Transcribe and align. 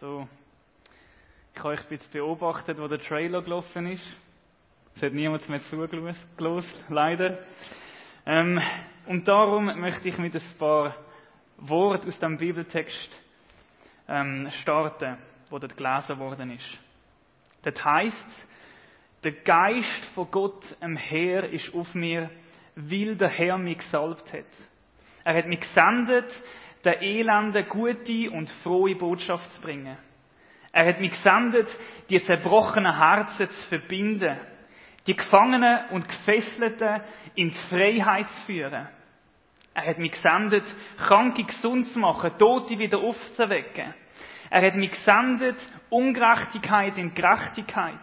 So, 0.00 0.26
ich 1.52 1.58
habe 1.58 1.74
euch 1.74 1.80
ein 1.80 1.88
bisschen 1.88 2.10
beobachtet, 2.10 2.80
wo 2.80 2.88
der 2.88 3.00
Trailer 3.00 3.42
gelaufen 3.42 3.86
ist. 3.86 4.02
Es 4.96 5.02
hat 5.02 5.12
niemand 5.12 5.46
mehr 5.50 5.60
zugelassen, 5.64 6.72
leider. 6.88 7.38
Ähm, 8.24 8.62
und 9.04 9.28
darum 9.28 9.66
möchte 9.78 10.08
ich 10.08 10.16
mit 10.16 10.34
ein 10.34 10.42
paar 10.58 10.96
Worten 11.58 12.08
aus 12.08 12.18
dem 12.18 12.38
Bibeltext 12.38 13.20
ähm, 14.08 14.48
starten, 14.62 15.18
wo 15.50 15.58
dort 15.58 15.76
gelesen 15.76 16.18
worden 16.18 16.52
ist. 16.52 16.78
Das 17.62 17.84
heißt, 17.84 18.48
der 19.22 19.32
Geist 19.32 20.06
von 20.14 20.30
Gott 20.30 20.64
im 20.80 20.96
Herr 20.96 21.44
ist 21.50 21.74
auf 21.74 21.94
mir, 21.94 22.30
weil 22.74 23.16
der 23.16 23.28
Herr 23.28 23.58
mich 23.58 23.76
gesalbt 23.76 24.32
hat. 24.32 24.46
Er 25.24 25.34
hat 25.36 25.46
mich 25.46 25.60
gesendet, 25.60 26.42
der 26.84 27.02
Elende 27.02 27.64
gute 27.64 28.30
und 28.30 28.50
frohe 28.62 28.94
Botschaft 28.94 29.50
zu 29.52 29.60
bringen. 29.60 29.96
Er 30.72 30.86
hat 30.86 31.00
mich 31.00 31.10
gesendet, 31.10 31.68
die 32.08 32.20
zerbrochenen 32.22 32.96
Herzen 32.96 33.50
zu 33.50 33.68
verbinden, 33.68 34.36
die 35.06 35.16
Gefangenen 35.16 35.90
und 35.90 36.08
Gefesselten 36.08 37.00
in 37.34 37.50
die 37.50 37.58
Freiheit 37.68 38.28
zu 38.28 38.42
führen. 38.46 38.88
Er 39.74 39.86
hat 39.86 39.98
mich 39.98 40.12
gesendet, 40.12 40.64
Kranke 40.98 41.44
gesund 41.44 41.86
zu 41.88 41.98
machen, 41.98 42.36
Tote 42.38 42.78
wieder 42.78 42.98
aufzuwecken. 42.98 43.94
Er 44.50 44.66
hat 44.66 44.74
mich 44.74 44.90
gesendet, 44.90 45.56
Ungerechtigkeit 45.90 46.98
in 46.98 47.14
Gerechtigkeit, 47.14 47.94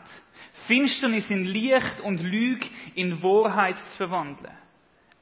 Finsternis 0.65 1.29
in 1.29 1.45
Licht 1.45 1.99
und 2.03 2.21
Lüge 2.21 2.67
in 2.95 3.21
Wahrheit 3.21 3.77
zu 3.77 3.97
verwandeln. 3.97 4.53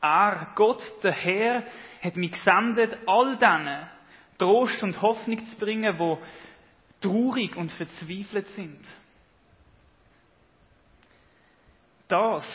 Er, 0.01 0.49
Gott, 0.55 0.83
der 1.03 1.13
Herr, 1.13 1.63
hat 2.05 2.15
mich 2.15 2.31
gesendet, 2.31 2.97
all 3.07 3.37
denen 3.37 3.89
Trost 4.37 4.83
und 4.83 5.01
Hoffnung 5.01 5.43
zu 5.45 5.55
bringen, 5.57 5.97
wo 5.97 6.21
traurig 7.01 7.55
und 7.55 7.71
verzweifelt 7.71 8.47
sind. 8.49 8.79
Das 12.07 12.47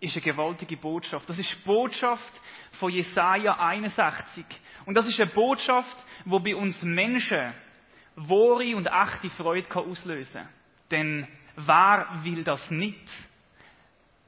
ist 0.00 0.16
eine 0.16 0.24
gewaltige 0.24 0.76
Botschaft. 0.76 1.28
Das 1.28 1.38
ist 1.38 1.50
die 1.50 1.64
Botschaft 1.64 2.32
von 2.72 2.90
Jesaja 2.90 3.54
61. 3.58 4.44
Und 4.86 4.94
das 4.94 5.08
ist 5.08 5.20
eine 5.20 5.30
Botschaft, 5.30 5.96
wo 6.24 6.40
bei 6.40 6.56
uns 6.56 6.82
Menschen 6.82 7.54
wahre 8.16 8.76
und 8.76 8.86
echte 8.86 9.30
Freude 9.30 9.74
auslösen 9.74 10.40
kann. 10.40 10.48
Denn 10.90 11.28
wer 11.56 12.08
will 12.22 12.42
das 12.44 12.70
nicht? 12.70 13.10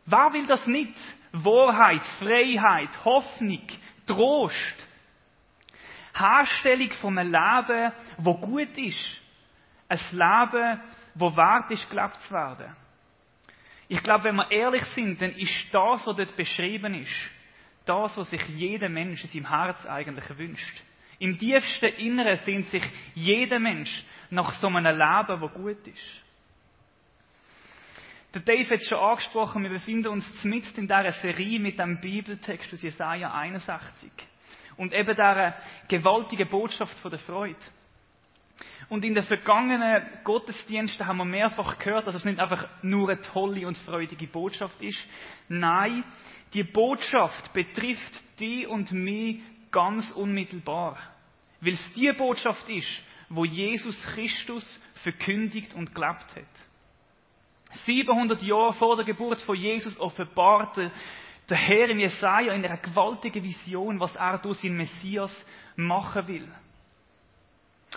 Wer 0.07 0.33
will 0.33 0.47
das 0.47 0.67
nicht? 0.67 0.97
Wahrheit, 1.33 2.07
Freiheit, 2.19 3.05
Hoffnung, 3.05 3.67
Trost. 4.07 4.87
Herstellung 6.15 6.91
von 7.01 7.19
einem 7.19 7.33
Leben, 7.33 7.93
wo 8.19 8.35
gut 8.35 8.77
ist. 8.79 9.21
Ein 9.89 10.01
Leben, 10.13 10.81
wo 11.15 11.37
wert 11.37 11.71
ist, 11.71 11.89
gelebt 11.91 12.21
zu 12.23 12.35
werden. 12.35 12.75
Ich 13.89 14.03
glaube, 14.03 14.25
wenn 14.25 14.37
wir 14.37 14.51
ehrlich 14.51 14.85
sind, 14.87 15.21
dann 15.21 15.33
ist 15.33 15.67
das, 15.73 16.07
was 16.07 16.17
dort 16.17 16.37
beschrieben 16.37 16.95
ist, 16.95 17.31
das, 17.85 18.17
was 18.17 18.31
sich 18.31 18.43
jeder 18.49 18.89
Mensch 18.89 19.23
in 19.25 19.31
seinem 19.31 19.49
Herz 19.49 19.87
eigentlich 19.87 20.39
wünscht. 20.39 20.83
Im 21.19 21.39
tiefsten 21.39 21.87
Inneren 21.87 22.37
sehnt 22.39 22.67
sich 22.67 22.83
jeder 23.15 23.59
Mensch 23.59 24.05
nach 24.31 24.53
so 24.53 24.67
einem 24.67 24.85
Leben, 24.85 25.41
wo 25.41 25.49
gut 25.49 25.87
ist. 25.87 26.26
Der 28.35 28.43
Dave 28.43 28.69
hat 28.69 28.81
es 28.81 28.89
schon 28.89 28.99
angesprochen, 28.99 29.63
wir 29.63 29.71
befinden 29.71 30.09
uns 30.09 30.45
mitten 30.45 30.81
in 30.81 30.89
dieser 30.89 31.13
Serie 31.13 31.59
mit 31.59 31.79
dem 31.79 32.01
Bibeltext 32.01 32.73
aus 32.73 32.83
Jesaja 32.83 33.33
61. 33.33 34.11
Und 34.77 34.93
eben 34.93 35.17
dieser 35.17 35.55
gewaltigen 35.89 36.49
Botschaft 36.49 36.99
von 36.99 37.11
der 37.11 37.21
Freude. 37.21 37.57
Und 38.89 39.05
in 39.05 39.15
den 39.15 39.25
vergangenen 39.25 40.03
Gottesdiensten 40.23 41.07
haben 41.07 41.19
wir 41.19 41.25
mehrfach 41.25 41.79
gehört, 41.79 42.07
dass 42.07 42.15
es 42.15 42.25
nicht 42.25 42.39
einfach 42.39 42.69
nur 42.83 43.09
eine 43.09 43.21
tolle 43.21 43.67
und 43.67 43.79
freudige 43.79 44.27
Botschaft 44.29 44.81
ist. 44.81 44.99
Nein, 45.49 46.05
die 46.55 46.63
Botschaft 46.63 47.53
betrifft 47.53 48.21
die 48.39 48.67
und 48.67 48.93
mich 48.93 49.41
ganz 49.73 50.11
unmittelbar. 50.13 50.99
Weil 51.61 51.75
es 51.75 51.93
die 51.95 52.13
Botschaft 52.13 52.69
ist, 52.69 53.03
wo 53.29 53.45
Jesus 53.45 54.01
Christus 54.15 54.65
verkündigt 55.03 55.75
und 55.75 55.95
gelebt 55.95 56.37
hat. 56.37 56.45
700 57.87 58.43
Jahre 58.43 58.73
vor 58.75 58.97
der 58.97 59.05
Geburt 59.05 59.41
von 59.43 59.57
Jesus 59.57 59.99
offenbarte 59.99 60.91
der 61.49 61.57
Herr 61.57 61.89
in 61.89 62.01
Jesaja 62.01 62.53
in 62.53 62.65
einer 62.65 62.77
gewaltigen 62.77 63.43
Vision, 63.43 64.01
was 64.01 64.15
er 64.17 64.39
durch 64.39 64.59
seinen 64.59 64.77
Messias 64.77 65.35
machen 65.77 66.27
will. 66.27 66.49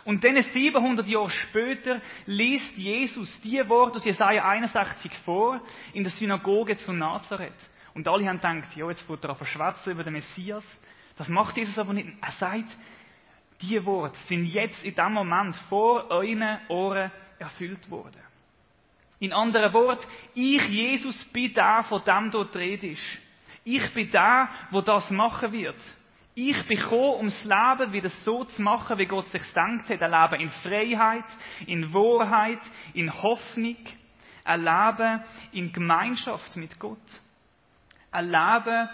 Und 0.06 0.24
dann 0.24 0.42
700 0.42 1.08
Jahre 1.08 1.30
später 1.30 2.02
liest 2.26 2.78
Jesus 2.78 3.42
die 3.42 3.62
Worte 3.68 3.98
aus 3.98 4.06
Jesaja 4.06 4.48
61 4.48 5.12
vor 5.26 5.60
in 5.94 6.04
der 6.04 6.12
Synagoge 6.12 6.78
zu 6.78 6.94
Nazareth. 6.94 7.52
Und 7.96 8.08
alle 8.08 8.28
haben 8.28 8.38
gedacht, 8.38 8.76
ja, 8.76 8.88
jetzt 8.90 9.10
wird 9.10 9.26
er 9.26 9.36
verschwätzen 9.36 9.92
über 9.92 10.04
den 10.04 10.14
Messias. 10.14 10.64
Das 11.18 11.28
macht 11.28 11.58
Jesus 11.58 11.78
aber 11.80 11.94
nicht. 11.94 12.08
Er 12.22 12.32
sagt, 12.34 12.78
die 13.62 13.84
Worte 13.84 14.18
sind 14.28 14.46
jetzt 14.46 14.84
in 14.84 14.96
dem 14.96 15.12
Moment 15.12 15.56
vor 15.68 16.10
euren 16.10 16.60
Ohren 16.70 17.12
erfüllt 17.40 17.90
worden. 17.90 18.29
In 19.20 19.34
anderen 19.34 19.74
Worten, 19.74 20.08
ich, 20.34 20.64
Jesus, 20.68 21.24
bin 21.26 21.54
der, 21.54 21.84
von 21.84 22.04
dem 22.04 22.32
dort 22.32 22.56
Rede 22.56 22.88
ist. 22.88 23.20
Ich 23.66 23.94
bin 23.94 24.10
der, 24.12 24.50
wo 24.72 24.82
das 24.82 25.10
machen 25.12 25.52
wird. 25.52 25.80
Ich 26.36 26.68
bin 26.68 26.80
gekommen, 26.80 27.20
um 27.20 27.26
das 27.26 27.44
Leben 27.44 27.92
wieder 27.92 28.10
so 28.10 28.46
zu 28.46 28.62
machen, 28.62 28.98
wie 28.98 29.06
Gott 29.06 29.26
sich 29.28 29.42
denkt 29.54 29.90
hat. 29.90 30.02
Ein 30.02 30.32
Leben 30.32 30.44
in 30.44 30.50
Freiheit, 30.62 31.26
in 31.68 31.94
Wahrheit, 31.94 32.62
in 32.94 33.12
Hoffnung. 33.12 33.76
Ein 34.46 34.64
Leben 34.64 35.24
in 35.52 35.74
Gemeinschaft 35.74 36.56
mit 36.56 36.80
Gott. 36.80 36.98
Ein 38.12 38.28
Leben, 38.28 38.90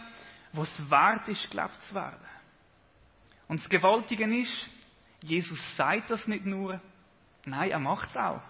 wo 0.53 0.63
es 0.63 0.89
wert 0.89 1.27
ist, 1.27 1.51
gelebt 1.51 1.75
zu 1.83 1.95
werden. 1.95 2.25
Und 3.47 3.59
das 3.59 3.69
Gewaltige 3.69 4.25
ist, 4.39 4.69
Jesus 5.21 5.59
sagt 5.75 6.09
das 6.09 6.27
nicht 6.27 6.45
nur, 6.45 6.81
nein, 7.45 7.69
er 7.69 7.79
macht 7.79 8.09
es 8.09 8.17
auch. 8.17 8.41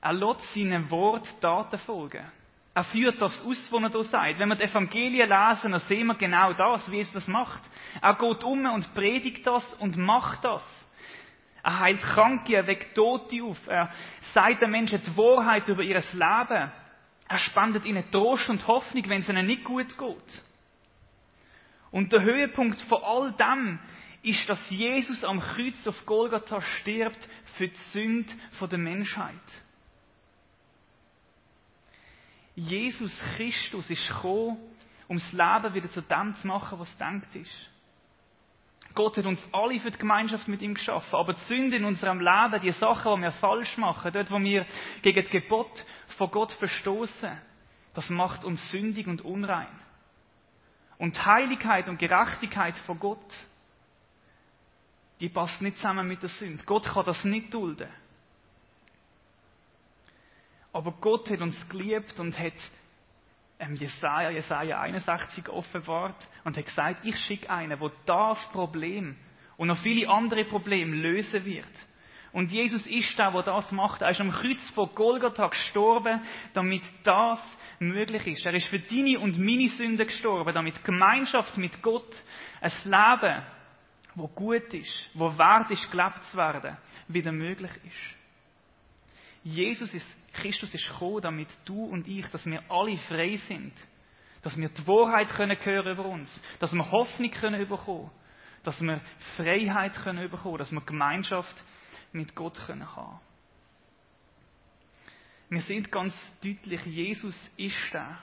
Er 0.00 0.12
lässt 0.12 0.54
seinen 0.54 0.90
Wort 0.90 1.28
Taten 1.40 1.78
folgen. 1.78 2.24
Er 2.74 2.84
führt 2.84 3.20
das 3.20 3.40
aus, 3.44 3.72
was 3.72 3.82
er 3.82 3.90
hier 3.90 4.04
sagt. 4.04 4.38
Wenn 4.38 4.48
wir 4.50 4.54
die 4.54 4.62
Evangelien 4.62 5.28
lesen, 5.28 5.72
dann 5.72 5.80
sehen 5.80 6.06
wir 6.06 6.14
genau 6.14 6.52
das, 6.52 6.88
wie 6.90 6.96
Jesus 6.96 7.12
das 7.12 7.26
macht. 7.26 7.62
Er 8.00 8.14
geht 8.14 8.44
um 8.44 8.66
und 8.66 8.94
predigt 8.94 9.44
das 9.46 9.74
und 9.74 9.96
macht 9.96 10.44
das. 10.44 10.64
Er 11.64 11.80
heilt 11.80 12.00
Kranke, 12.00 12.54
er 12.54 12.66
weckt 12.68 12.94
Tote 12.94 13.42
auf. 13.42 13.58
Er 13.66 13.90
sagt 14.32 14.62
den 14.62 14.70
Menschen 14.70 15.02
die 15.04 15.16
Wahrheit 15.16 15.68
über 15.68 15.82
ihr 15.82 16.00
Leben. 16.12 16.70
Er 17.28 17.38
spendet 17.38 17.84
ihnen 17.84 18.10
Trost 18.10 18.48
und 18.48 18.66
Hoffnung, 18.68 19.08
wenn 19.08 19.22
es 19.22 19.28
ihnen 19.28 19.46
nicht 19.46 19.64
gut 19.64 19.98
geht. 19.98 20.42
Und 21.90 22.12
der 22.12 22.22
Höhepunkt 22.22 22.80
von 22.82 23.02
all 23.02 23.32
dem 23.32 23.78
ist, 24.22 24.48
dass 24.48 24.70
Jesus 24.70 25.24
am 25.24 25.40
Kreuz 25.40 25.86
auf 25.86 26.06
Golgatha 26.06 26.60
stirbt 26.60 27.28
für 27.56 27.68
die 27.68 27.76
Sünde 27.92 28.32
der 28.60 28.78
Menschheit. 28.78 29.34
Jesus 32.58 33.16
Christus 33.36 33.88
ist 33.88 34.08
gekommen, 34.08 34.58
um 35.06 35.16
das 35.16 35.32
Leben 35.32 35.74
wieder 35.74 35.88
zu 35.88 36.02
dem 36.02 36.34
zu 36.34 36.46
machen, 36.46 36.78
was 36.78 36.96
denkt 36.98 37.34
ist. 37.36 37.70
Gott 38.94 39.16
hat 39.16 39.26
uns 39.26 39.40
alle 39.52 39.78
für 39.78 39.92
die 39.92 39.98
Gemeinschaft 39.98 40.48
mit 40.48 40.60
ihm 40.60 40.74
geschaffen. 40.74 41.14
Aber 41.14 41.34
die 41.34 41.40
Sünde 41.42 41.76
in 41.76 41.84
unserem 41.84 42.20
Leben, 42.20 42.60
die 42.62 42.72
Sachen, 42.72 43.14
die 43.14 43.22
wir 43.22 43.32
falsch 43.32 43.76
machen, 43.76 44.10
dort, 44.12 44.30
wo 44.30 44.40
wir 44.40 44.66
gegen 45.02 45.22
das 45.22 45.30
Gebot 45.30 45.84
von 46.16 46.30
Gott 46.30 46.52
verstoßen, 46.52 47.40
das 47.94 48.10
macht 48.10 48.44
uns 48.44 48.70
sündig 48.70 49.06
und 49.06 49.22
unrein. 49.22 49.68
Und 50.98 51.24
Heiligkeit 51.24 51.88
und 51.88 51.98
Gerechtigkeit 51.98 52.76
von 52.86 52.98
Gott, 52.98 53.34
die 55.20 55.28
passt 55.28 55.62
nicht 55.62 55.76
zusammen 55.76 56.08
mit 56.08 56.22
der 56.22 56.30
Sünde. 56.30 56.64
Gott 56.64 56.86
kann 56.86 57.06
das 57.06 57.22
nicht 57.22 57.54
dulden. 57.54 57.88
Aber 60.72 60.92
Gott 61.00 61.30
hat 61.30 61.40
uns 61.40 61.68
geliebt 61.68 62.18
und 62.20 62.38
hat 62.38 62.52
ähm, 63.58 63.74
Jesaja, 63.74 64.30
Jesaja 64.30 64.80
61 64.80 65.48
offenbart 65.48 66.26
und 66.44 66.56
hat 66.56 66.64
gesagt, 66.64 67.04
ich 67.04 67.16
schicke 67.16 67.50
einen, 67.50 67.78
der 67.78 67.92
das 68.06 68.46
Problem 68.52 69.16
und 69.56 69.68
noch 69.68 69.78
viele 69.78 70.08
andere 70.08 70.44
Probleme 70.44 70.94
lösen 70.94 71.44
wird. 71.44 71.66
Und 72.32 72.52
Jesus 72.52 72.86
ist 72.86 73.18
der, 73.18 73.30
der 73.32 73.42
das 73.42 73.72
macht. 73.72 74.02
Er 74.02 74.10
ist 74.10 74.20
am 74.20 74.30
Kreuz 74.30 74.60
von 74.74 74.94
Golgatha 74.94 75.48
gestorben, 75.48 76.20
damit 76.52 76.82
das 77.02 77.42
möglich 77.78 78.26
ist. 78.26 78.44
Er 78.44 78.54
ist 78.54 78.66
für 78.66 78.78
deine 78.78 79.18
und 79.18 79.38
meine 79.38 79.68
Sünden 79.68 80.06
gestorben, 80.06 80.54
damit 80.54 80.84
Gemeinschaft 80.84 81.56
mit 81.56 81.80
Gott, 81.82 82.14
ein 82.60 82.72
Leben, 82.84 83.42
wo 84.14 84.28
gut 84.28 84.74
ist, 84.74 85.10
wo 85.14 85.36
wert 85.38 85.70
ist, 85.70 85.90
gelebt 85.90 86.22
zu 86.24 86.36
werden, 86.36 86.76
wieder 87.08 87.32
möglich 87.32 87.70
ist. 87.84 88.16
Jesus 89.44 89.92
ist, 89.94 90.06
Christus 90.40 90.72
ist 90.74 90.88
gekommen, 90.88 91.20
damit 91.20 91.48
du 91.64 91.84
und 91.84 92.06
ich, 92.08 92.26
dass 92.28 92.44
wir 92.46 92.62
alle 92.70 92.96
frei 92.98 93.36
sind. 93.36 93.72
Dass 94.42 94.56
wir 94.56 94.68
die 94.68 94.86
Wahrheit 94.86 95.28
können 95.30 95.56
hören 95.60 95.92
über 95.92 96.06
uns. 96.06 96.40
Dass 96.60 96.72
wir 96.72 96.90
Hoffnung 96.90 97.30
können 97.30 97.68
bekommen. 97.68 98.10
Dass 98.62 98.80
wir 98.80 99.00
Freiheit 99.36 99.94
können 99.94 100.30
bekommen. 100.30 100.58
Dass 100.58 100.72
wir 100.72 100.80
Gemeinschaft 100.80 101.62
mit 102.12 102.34
Gott 102.34 102.54
können 102.66 102.94
haben. 102.94 103.20
Wir 105.50 105.60
sehen 105.62 105.88
ganz 105.90 106.14
deutlich, 106.42 106.84
Jesus 106.84 107.36
ist 107.56 107.76
da. 107.92 108.18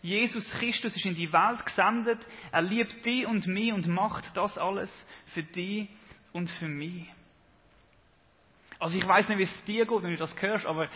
Jesus 0.00 0.48
Christus 0.58 0.96
ist 0.96 1.04
in 1.04 1.14
die 1.14 1.32
Welt 1.32 1.64
gesendet. 1.64 2.20
Er 2.52 2.62
liebt 2.62 3.04
dich 3.04 3.26
und 3.26 3.46
mich 3.46 3.72
und 3.72 3.86
macht 3.88 4.36
das 4.36 4.58
alles 4.58 4.92
für 5.26 5.42
dich 5.42 5.88
und 6.32 6.50
für 6.50 6.68
mich. 6.68 7.06
Also 8.78 8.98
ich 8.98 9.06
weiß 9.06 9.28
nicht, 9.28 9.38
wie 9.38 9.44
es 9.44 9.64
dir 9.64 9.86
geht, 9.86 10.02
wenn 10.02 10.10
du 10.10 10.16
das 10.16 10.40
hörst, 10.42 10.66
aber 10.66 10.88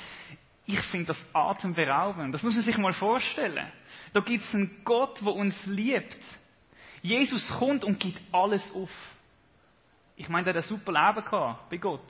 ich 0.68 0.80
finde 0.82 1.06
das 1.06 1.26
atemberaubend. 1.32 2.34
Das 2.34 2.42
muss 2.42 2.54
man 2.54 2.62
sich 2.62 2.76
mal 2.76 2.92
vorstellen. 2.92 3.72
Da 4.12 4.20
gibt 4.20 4.44
es 4.44 4.54
einen 4.54 4.84
Gott, 4.84 5.18
der 5.22 5.32
uns 5.32 5.56
liebt. 5.64 6.18
Jesus 7.00 7.48
kommt 7.58 7.84
und 7.84 7.98
gibt 7.98 8.20
alles 8.32 8.62
auf. 8.74 8.90
Ich 10.14 10.28
meine, 10.28 10.44
der 10.44 10.54
hat 10.54 10.62
ein 10.62 10.68
super 10.68 10.92
Leben 10.92 11.24
gehabt 11.24 11.70
bei 11.70 11.78
Gott. 11.78 12.06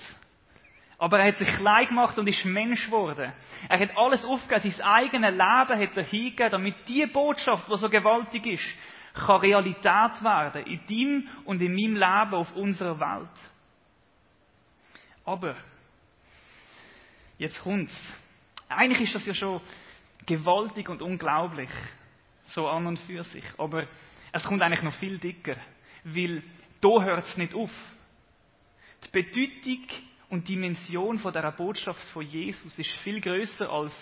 Aber 0.99 1.21
er 1.21 1.29
hat 1.29 1.37
sich 1.37 1.47
klein 1.57 1.87
gemacht 1.87 2.19
und 2.19 2.27
ist 2.27 2.45
Mensch 2.45 2.87
geworden. 2.87 3.33
Er 3.69 3.79
hat 3.79 3.97
alles 3.97 4.25
aufgegeben, 4.25 4.73
sein 4.73 4.85
eigenes 4.85 5.31
Leben 5.31 5.41
hat 5.81 5.97
er 5.97 6.03
hingegeben, 6.03 6.51
damit 6.51 6.75
die 6.89 7.07
Botschaft, 7.07 7.69
die 7.71 7.77
so 7.77 7.89
gewaltig 7.89 8.45
ist, 8.45 8.69
kann 9.15 9.41
Realität 9.41 10.21
werden. 10.21 10.67
In 10.67 10.81
deinem 10.89 11.29
und 11.45 11.63
in 11.63 11.75
meinem 11.75 11.95
Leben 11.95 12.35
auf 12.35 12.53
unserer 12.57 12.99
Welt. 12.99 13.31
Aber, 15.25 15.55
jetzt 17.39 17.63
kommt's. 17.63 17.95
Eigentlich 18.69 19.09
ist 19.09 19.15
das 19.15 19.27
ja 19.27 19.35
schon 19.35 19.61
gewaltig 20.27 20.89
und 20.89 21.03
unglaublich. 21.03 21.71
So 22.47 22.69
an 22.69 22.87
und 22.87 22.99
für 23.01 23.23
sich. 23.25 23.45
Aber 23.59 23.87
es 24.33 24.45
kommt 24.45 24.63
eigentlich 24.63 24.83
noch 24.83 24.95
viel 24.95 25.19
dicker. 25.19 25.57
Weil, 26.05 26.43
da 26.81 27.03
hört's 27.03 27.37
nicht 27.37 27.55
auf. 27.55 27.71
Die 29.05 29.11
Bedeutung 29.11 29.87
und 30.31 30.49
Dimension 30.49 31.19
von 31.19 31.33
der 31.33 31.51
Botschaft 31.53 32.03
von 32.09 32.25
Jesus 32.25 32.79
ist 32.79 32.91
viel 33.03 33.21
größer 33.21 33.69
als 33.71 33.93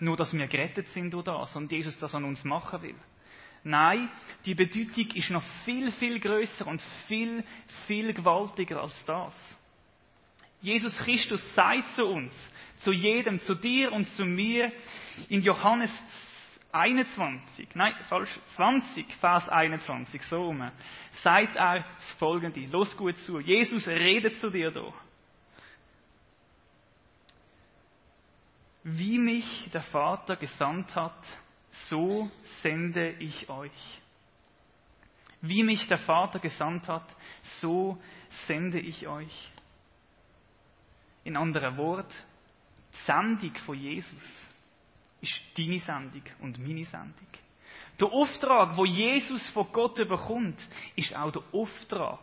nur, 0.00 0.16
dass 0.16 0.32
wir 0.32 0.46
gerettet 0.46 0.88
sind 0.88 1.12
durch 1.12 1.24
das 1.24 1.54
und 1.54 1.70
Jesus 1.70 1.98
das 1.98 2.14
an 2.14 2.24
uns 2.24 2.42
machen 2.44 2.82
will. 2.82 2.96
Nein, 3.62 4.08
die 4.44 4.54
Bedeutung 4.54 5.10
ist 5.14 5.30
noch 5.30 5.42
viel, 5.64 5.90
viel 5.92 6.20
größer 6.20 6.66
und 6.66 6.82
viel, 7.08 7.44
viel 7.86 8.12
gewaltiger 8.12 8.80
als 8.80 9.04
das. 9.06 9.36
Jesus 10.60 10.96
Christus 10.98 11.42
sagt 11.54 11.88
zu 11.94 12.04
uns, 12.04 12.32
zu 12.78 12.92
jedem, 12.92 13.40
zu 13.40 13.54
dir 13.54 13.92
und 13.92 14.08
zu 14.10 14.24
mir 14.24 14.72
in 15.28 15.42
Johannes 15.42 15.92
21, 16.72 17.74
nein, 17.74 17.94
falsch, 18.08 18.38
20, 18.56 19.14
Vers 19.14 19.48
21, 19.48 20.20
so 20.22 20.46
rum, 20.46 20.70
sagt 21.22 21.56
er 21.56 21.80
das 21.80 22.12
folgende, 22.18 22.60
los 22.66 22.94
gut 22.96 23.16
zu, 23.18 23.40
Jesus 23.40 23.86
redet 23.86 24.36
zu 24.36 24.50
dir 24.50 24.70
da. 24.70 24.92
Wie 28.82 29.18
mich 29.18 29.70
der 29.72 29.82
Vater 29.82 30.36
gesandt 30.36 30.94
hat, 30.94 31.26
so 31.88 32.30
sende 32.62 33.10
ich 33.18 33.48
euch. 33.48 33.72
Wie 35.40 35.62
mich 35.62 35.88
der 35.88 35.98
Vater 35.98 36.38
gesandt 36.38 36.88
hat, 36.88 37.06
so 37.60 38.00
sende 38.46 38.78
ich 38.78 39.06
euch. 39.06 39.50
In 41.26 41.36
anderen 41.36 41.76
Worten, 41.76 42.14
die 42.92 43.04
Sendung 43.04 43.52
von 43.66 43.76
Jesus 43.76 44.22
ist 45.20 45.34
deine 45.58 45.80
Sendung 45.80 46.22
und 46.40 46.56
meine 46.60 46.84
Sendung. 46.84 47.26
Der 48.00 48.06
Auftrag, 48.06 48.76
wo 48.76 48.84
Jesus 48.84 49.48
von 49.48 49.66
Gott 49.72 49.96
bekommt, 49.96 50.56
ist 50.94 51.16
auch 51.16 51.32
der 51.32 51.42
Auftrag 51.50 52.20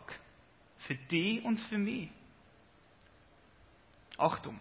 für 0.78 0.94
dich 0.94 1.44
und 1.44 1.60
für 1.60 1.76
mich. 1.76 2.08
Achtung! 4.16 4.58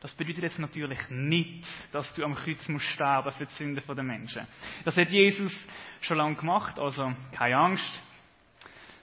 Das 0.00 0.12
bedeutet 0.12 0.42
jetzt 0.42 0.58
natürlich 0.58 0.98
nicht, 1.10 1.64
dass 1.92 2.12
du 2.14 2.24
am 2.24 2.34
Kreuz 2.34 2.66
musst 2.66 2.86
sterben 2.86 3.30
für 3.30 3.46
die 3.46 3.54
Sünden 3.54 3.94
der 3.94 4.02
Menschen. 4.02 4.44
Das 4.84 4.96
hat 4.96 5.08
Jesus 5.08 5.56
schon 6.00 6.16
lange 6.16 6.34
gemacht, 6.34 6.80
also 6.80 7.12
keine 7.30 7.58
Angst. 7.58 8.02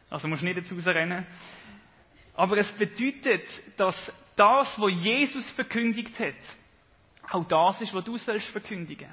Also 0.10 0.28
musst 0.28 0.42
du 0.42 0.48
nicht 0.48 0.58
dazu 0.58 0.76
rennen. 0.90 1.26
Aber 2.34 2.58
es 2.58 2.70
bedeutet, 2.74 3.50
dass 3.78 4.12
das, 4.40 4.80
was 4.80 4.94
Jesus 5.04 5.50
verkündigt 5.52 6.18
hat, 6.20 6.36
auch 7.32 7.46
das 7.46 7.82
ist, 7.82 7.94
was 7.94 8.04
du 8.04 8.18
sollst 8.18 8.48
verkündigen. 8.48 9.10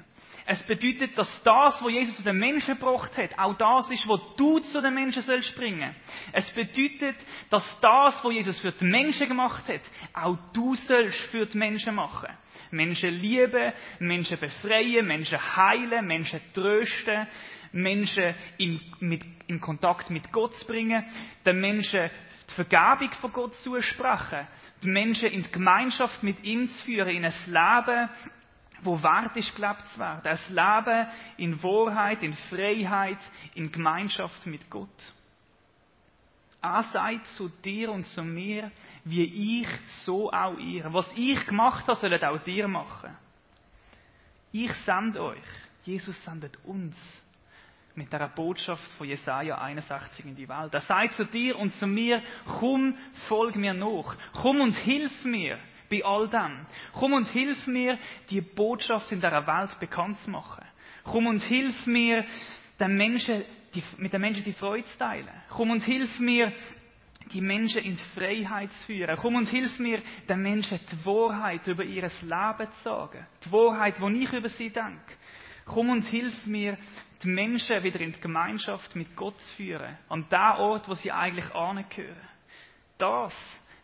Es 0.49 0.63
bedeutet, 0.63 1.17
dass 1.17 1.29
das, 1.43 1.83
was 1.83 1.91
Jesus 1.91 2.15
zu 2.15 2.23
den 2.23 2.39
Menschen 2.39 2.75
gebracht 2.75 3.17
hat, 3.17 3.37
auch 3.37 3.53
das 3.55 3.91
ist, 3.91 4.07
was 4.07 4.21
du 4.37 4.59
zu 4.59 4.81
den 4.81 4.93
Menschen 4.93 5.21
sollst 5.21 5.53
bringen. 5.55 5.93
Es 6.31 6.49
bedeutet, 6.51 7.17
dass 7.49 7.79
das, 7.81 8.23
was 8.23 8.33
Jesus 8.33 8.57
für 8.59 8.71
die 8.71 8.85
Menschen 8.85 9.27
gemacht 9.27 9.67
hat, 9.67 9.81
auch 10.13 10.37
du 10.53 10.73
sollst 10.75 11.19
für 11.31 11.45
die 11.45 11.57
Menschen 11.57 11.95
machen. 11.95 12.29
Menschen 12.71 13.09
lieben, 13.09 13.73
Menschen 13.99 14.39
befreien, 14.39 15.05
Menschen 15.05 15.37
heilen, 15.57 16.07
Menschen 16.07 16.39
trösten, 16.53 17.27
Menschen 17.73 18.33
in, 18.57 18.79
mit, 19.01 19.25
in 19.47 19.59
Kontakt 19.59 20.09
mit 20.09 20.31
Gott 20.31 20.55
bringen, 20.65 21.05
den 21.45 21.59
Menschen 21.59 22.09
die 22.49 22.53
Vergebung 22.53 23.11
von 23.13 23.33
Gott 23.33 23.53
zusprechen, 23.55 24.47
die 24.81 24.87
Menschen 24.87 25.29
in 25.29 25.43
die 25.43 25.51
Gemeinschaft 25.51 26.23
mit 26.23 26.43
ihm 26.43 26.69
zu 26.69 26.83
führen, 26.85 27.09
in 27.09 27.25
ein 27.25 27.33
Leben, 27.45 28.09
wo 28.81 29.01
wert 29.01 29.35
ist, 29.35 29.55
gelebt 29.55 29.85
zu 29.87 29.99
werden. 29.99 30.25
Ein 30.25 30.39
Leben 30.85 31.07
in 31.37 31.63
Wahrheit, 31.63 32.23
in 32.23 32.33
Freiheit, 32.33 33.19
in 33.55 33.71
Gemeinschaft 33.71 34.45
mit 34.45 34.69
Gott. 34.69 35.13
Er 36.61 36.83
sagt 36.83 37.27
zu 37.27 37.49
dir 37.49 37.91
und 37.91 38.05
zu 38.07 38.23
mir, 38.23 38.71
wie 39.03 39.61
ich, 39.61 39.67
so 40.03 40.31
auch 40.31 40.57
ihr. 40.57 40.91
Was 40.93 41.11
ich 41.15 41.45
gemacht 41.45 41.87
habe, 41.87 41.95
sollen 41.95 42.23
auch 42.23 42.43
dir 42.43 42.67
machen. 42.67 43.15
Ich 44.51 44.73
sende 44.85 45.21
euch. 45.21 45.37
Jesus 45.83 46.21
sendet 46.23 46.57
uns 46.65 46.95
mit 47.97 48.13
der 48.13 48.27
Botschaft 48.29 48.89
von 48.91 49.07
Jesaja 49.07 49.57
61 49.57 50.25
in 50.25 50.35
die 50.35 50.47
Welt. 50.47 50.73
Er 50.73 50.81
sagt 50.81 51.15
zu 51.15 51.25
dir 51.25 51.57
und 51.57 51.73
zu 51.75 51.87
mir, 51.87 52.21
komm, 52.59 52.95
folg 53.27 53.55
mir 53.55 53.73
nach. 53.73 54.15
Komm 54.33 54.61
und 54.61 54.73
hilf 54.73 55.25
mir 55.25 55.57
bei 55.89 56.05
all 56.05 56.29
dem. 56.29 56.65
Komm 56.93 57.13
und 57.13 57.27
hilf 57.29 57.65
mir, 57.65 57.97
die 58.29 58.41
Botschaft 58.41 59.11
in 59.11 59.19
der 59.19 59.45
Welt 59.47 59.79
bekannt 59.79 60.17
zu 60.23 60.29
machen. 60.29 60.63
Komm 61.03 61.25
und 61.25 61.41
hilf 61.41 61.87
mir, 61.87 62.23
den 62.79 62.97
Menschen, 62.97 63.43
die, 63.73 63.83
mit 63.97 64.13
den 64.13 64.21
Menschen 64.21 64.43
die 64.43 64.53
Freude 64.53 64.85
zu 64.85 64.97
teilen. 64.97 65.29
Komm 65.49 65.71
und 65.71 65.83
hilf 65.83 66.19
mir, 66.19 66.53
die 67.33 67.41
Menschen 67.41 67.83
in 67.83 67.97
Freiheit 68.15 68.69
zu 68.71 68.85
führen. 68.85 69.17
Komm 69.17 69.35
und 69.35 69.49
hilf 69.49 69.79
mir, 69.79 70.01
den 70.29 70.41
Menschen 70.41 70.79
die 70.91 71.05
Wahrheit 71.05 71.65
über 71.67 71.83
ihr 71.83 72.03
Leben 72.03 72.11
zu 72.21 72.83
sagen. 72.83 73.25
Die 73.43 73.51
Wahrheit, 73.51 73.95
die 73.99 74.23
ich 74.23 74.31
über 74.31 74.49
sie 74.49 74.69
denke. 74.69 75.15
Komm 75.67 75.89
und 75.89 76.05
hilf 76.05 76.45
mir, 76.45 76.77
die 77.21 77.27
Menschen 77.27 77.83
wieder 77.83 77.99
in 77.99 78.13
die 78.13 78.19
Gemeinschaft 78.19 78.95
mit 78.95 79.15
Gott 79.15 79.39
zu 79.39 79.55
führen. 79.55 79.97
An 80.09 80.27
den 80.29 80.39
Ort, 80.39 80.87
wo 80.87 80.93
sie 80.93 81.11
eigentlich 81.11 81.53
angehören. 81.53 82.15
Das 82.97 83.33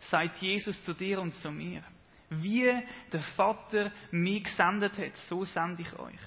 sagt 0.10 0.42
Jesus 0.42 0.82
zu 0.84 0.94
dir 0.94 1.20
und 1.20 1.34
zu 1.36 1.52
mir. 1.52 1.84
Wie 2.30 2.72
der 3.12 3.20
Vater 3.36 3.92
mich 4.12 4.44
gesendet 4.44 4.98
hat, 4.98 5.16
so 5.28 5.44
sende 5.44 5.82
ich 5.82 6.00
euch. 6.00 6.20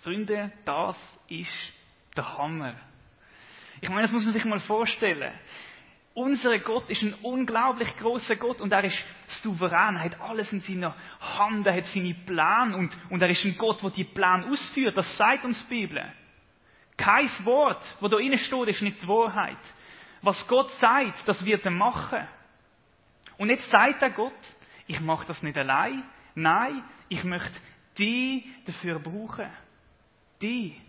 Freunde, 0.00 0.52
das 0.64 0.98
ist 1.28 1.72
der 2.16 2.36
Hammer. 2.36 2.74
Ich 3.80 3.88
meine, 3.88 4.02
das 4.02 4.12
muss 4.12 4.24
man 4.24 4.32
sich 4.32 4.44
mal 4.44 4.60
vorstellen. 4.60 5.32
Unser 6.14 6.60
Gott 6.60 6.88
ist 6.88 7.02
ein 7.02 7.14
unglaublich 7.22 7.96
großer 7.96 8.36
Gott 8.36 8.60
und 8.60 8.72
er 8.72 8.84
ist 8.84 9.04
souverän, 9.42 9.96
er 9.96 10.04
hat 10.04 10.20
alles 10.20 10.52
in 10.52 10.60
seiner 10.60 10.94
Hand, 11.20 11.66
er 11.66 11.74
hat 11.74 11.86
seine 11.86 12.14
Pläne 12.14 12.76
und, 12.76 12.96
und 13.10 13.20
er 13.20 13.28
ist 13.28 13.44
ein 13.44 13.58
Gott, 13.58 13.82
der 13.82 13.90
die 13.90 14.04
Pläne 14.04 14.46
ausführt. 14.48 14.96
Das 14.96 15.16
sagt 15.16 15.44
uns 15.44 15.60
die 15.66 15.74
Bibel. 15.74 16.04
Kein 16.96 17.28
Wort, 17.44 17.82
wo 18.00 18.06
da 18.06 18.18
innen 18.18 18.38
steht, 18.38 18.68
ist 18.68 18.82
nicht 18.82 19.02
die 19.02 19.08
Wahrheit. 19.08 19.58
Was 20.22 20.46
Gott 20.46 20.70
sagt, 20.80 21.26
das 21.26 21.44
wird 21.44 21.64
er 21.64 21.72
machen. 21.72 22.28
Und 23.36 23.50
jetzt 23.50 23.68
sagt 23.68 24.00
er 24.00 24.10
Gott, 24.10 24.32
ich 24.86 25.00
mache 25.00 25.26
das 25.26 25.42
nicht 25.42 25.58
allein. 25.58 26.04
Nein, 26.36 26.84
ich 27.08 27.24
möchte 27.24 27.58
die 27.98 28.44
dafür 28.66 29.00
brauchen. 29.00 29.50
Die. 30.40 30.80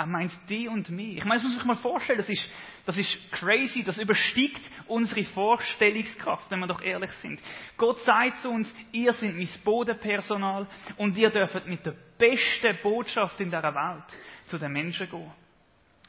Er 0.00 0.06
meint 0.06 0.32
die 0.48 0.66
und 0.66 0.88
mich. 0.88 1.18
Ich 1.18 1.24
meine, 1.26 1.34
das 1.34 1.42
muss 1.42 1.56
sich 1.56 1.64
mal 1.64 1.76
vorstellen, 1.76 2.20
das 2.20 2.28
ist, 2.30 2.48
das 2.86 2.96
ist 2.96 3.18
crazy, 3.32 3.82
das 3.82 3.98
übersteigt 3.98 4.62
unsere 4.86 5.24
Vorstellungskraft, 5.24 6.50
wenn 6.50 6.60
wir 6.60 6.68
doch 6.68 6.80
ehrlich 6.80 7.10
sind. 7.20 7.38
Gott 7.76 7.98
sagt 7.98 8.38
zu 8.38 8.48
uns, 8.48 8.74
ihr 8.92 9.12
seid 9.12 9.34
mein 9.34 9.46
Bodenpersonal 9.62 10.66
und 10.96 11.18
ihr 11.18 11.28
dürft 11.28 11.66
mit 11.66 11.84
der 11.84 11.94
besten 12.16 12.78
Botschaft 12.82 13.38
in 13.42 13.50
der 13.50 13.62
Welt 13.62 14.04
zu 14.46 14.56
den 14.56 14.72
Menschen 14.72 15.10
gehen. 15.10 15.32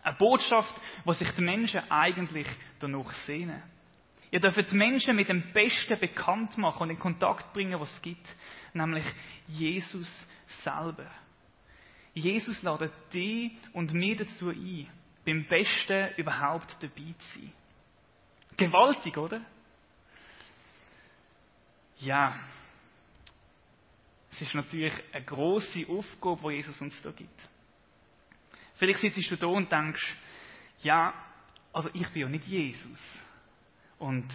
Eine 0.03 0.15
Botschaft, 0.15 0.73
wo 1.03 1.11
sich 1.11 1.29
die 1.33 1.41
Menschen 1.41 1.81
eigentlich 1.91 2.47
danach 2.79 3.11
sehnen. 3.25 3.61
Ihr 4.31 4.39
dürft 4.39 4.71
die 4.71 4.77
Menschen 4.77 5.17
mit 5.17 5.27
dem 5.27 5.51
Besten 5.51 5.99
bekannt 5.99 6.57
machen 6.57 6.83
und 6.83 6.91
in 6.91 6.97
Kontakt 6.97 7.51
bringen, 7.51 7.77
was 7.77 7.91
es 7.91 8.01
gibt. 8.01 8.25
Nämlich 8.73 9.03
Jesus 9.49 10.09
selber. 10.63 11.11
Jesus 12.13 12.61
ladet 12.61 12.91
dich 13.13 13.51
und 13.73 13.93
mir 13.93 14.17
dazu 14.17 14.49
ein, 14.49 14.87
beim 15.25 15.45
Besten 15.47 16.13
überhaupt 16.17 16.75
dabei 16.81 17.13
zu 17.17 17.39
sein. 17.39 17.53
Gewaltig, 18.57 19.17
oder? 19.17 19.41
Ja, 21.99 22.35
es 24.31 24.41
ist 24.41 24.55
natürlich 24.55 24.93
eine 25.13 25.23
große 25.23 25.85
Aufgabe, 25.87 26.49
die 26.49 26.55
Jesus 26.55 26.79
uns 26.81 26.99
da 27.01 27.11
gibt. 27.11 27.39
Vielleicht 28.75 28.99
sitzt 28.99 29.29
du 29.29 29.37
da 29.37 29.47
und 29.47 29.71
denkst, 29.71 30.15
ja, 30.81 31.13
also 31.71 31.89
ich 31.93 32.07
bin 32.09 32.23
ja 32.23 32.27
nicht 32.27 32.47
Jesus. 32.47 32.99
Und 33.99 34.27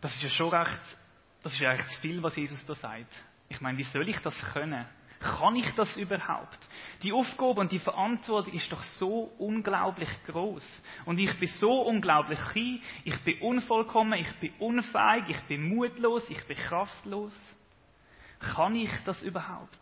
das 0.00 0.14
ist 0.14 0.22
ja 0.22 0.28
schon 0.28 0.54
recht, 0.54 0.80
das 1.42 1.52
ist 1.52 1.60
ja 1.60 1.76
zu 1.76 2.00
viel, 2.00 2.22
was 2.22 2.36
Jesus 2.36 2.64
da 2.64 2.74
sagt. 2.74 3.12
Ich 3.48 3.60
meine, 3.60 3.76
wie 3.78 3.82
soll 3.84 4.08
ich 4.08 4.18
das 4.20 4.38
können? 4.52 4.86
Kann 5.20 5.54
ich 5.54 5.70
das 5.74 5.94
überhaupt? 5.98 6.58
Die 7.02 7.12
Aufgabe 7.12 7.60
und 7.60 7.70
die 7.70 7.78
Verantwortung 7.78 8.54
ist 8.54 8.72
doch 8.72 8.82
so 8.98 9.30
unglaublich 9.36 10.08
groß. 10.26 10.66
Und 11.04 11.20
ich 11.20 11.38
bin 11.38 11.48
so 11.48 11.82
unglaublich 11.82 12.38
klein, 12.52 12.80
ich 13.04 13.18
bin 13.20 13.38
unvollkommen, 13.42 14.18
ich 14.18 14.32
bin 14.36 14.54
unfähig, 14.58 15.24
ich 15.28 15.40
bin 15.42 15.68
mutlos, 15.68 16.28
ich 16.30 16.42
bin 16.46 16.56
kraftlos. 16.56 17.38
Kann 18.38 18.74
ich 18.74 18.90
das 19.04 19.20
überhaupt? 19.20 19.78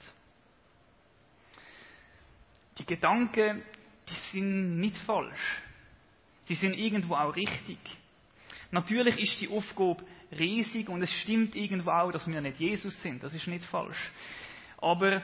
Die 2.78 2.86
Gedanken, 2.86 3.62
die 4.08 4.32
sind 4.32 4.80
nicht 4.80 4.98
falsch. 4.98 5.62
Die 6.48 6.56
sind 6.56 6.74
irgendwo 6.74 7.14
auch 7.14 7.36
richtig. 7.36 7.78
Natürlich 8.72 9.16
ist 9.18 9.40
die 9.40 9.48
Aufgabe 9.48 10.04
riesig 10.32 10.88
und 10.88 11.00
es 11.00 11.12
stimmt 11.12 11.54
irgendwo 11.54 11.90
auch, 11.90 12.10
dass 12.10 12.26
wir 12.26 12.40
nicht 12.40 12.58
Jesus 12.58 13.00
sind. 13.02 13.22
Das 13.22 13.32
ist 13.32 13.46
nicht 13.46 13.64
falsch. 13.66 14.10
Aber 14.80 15.22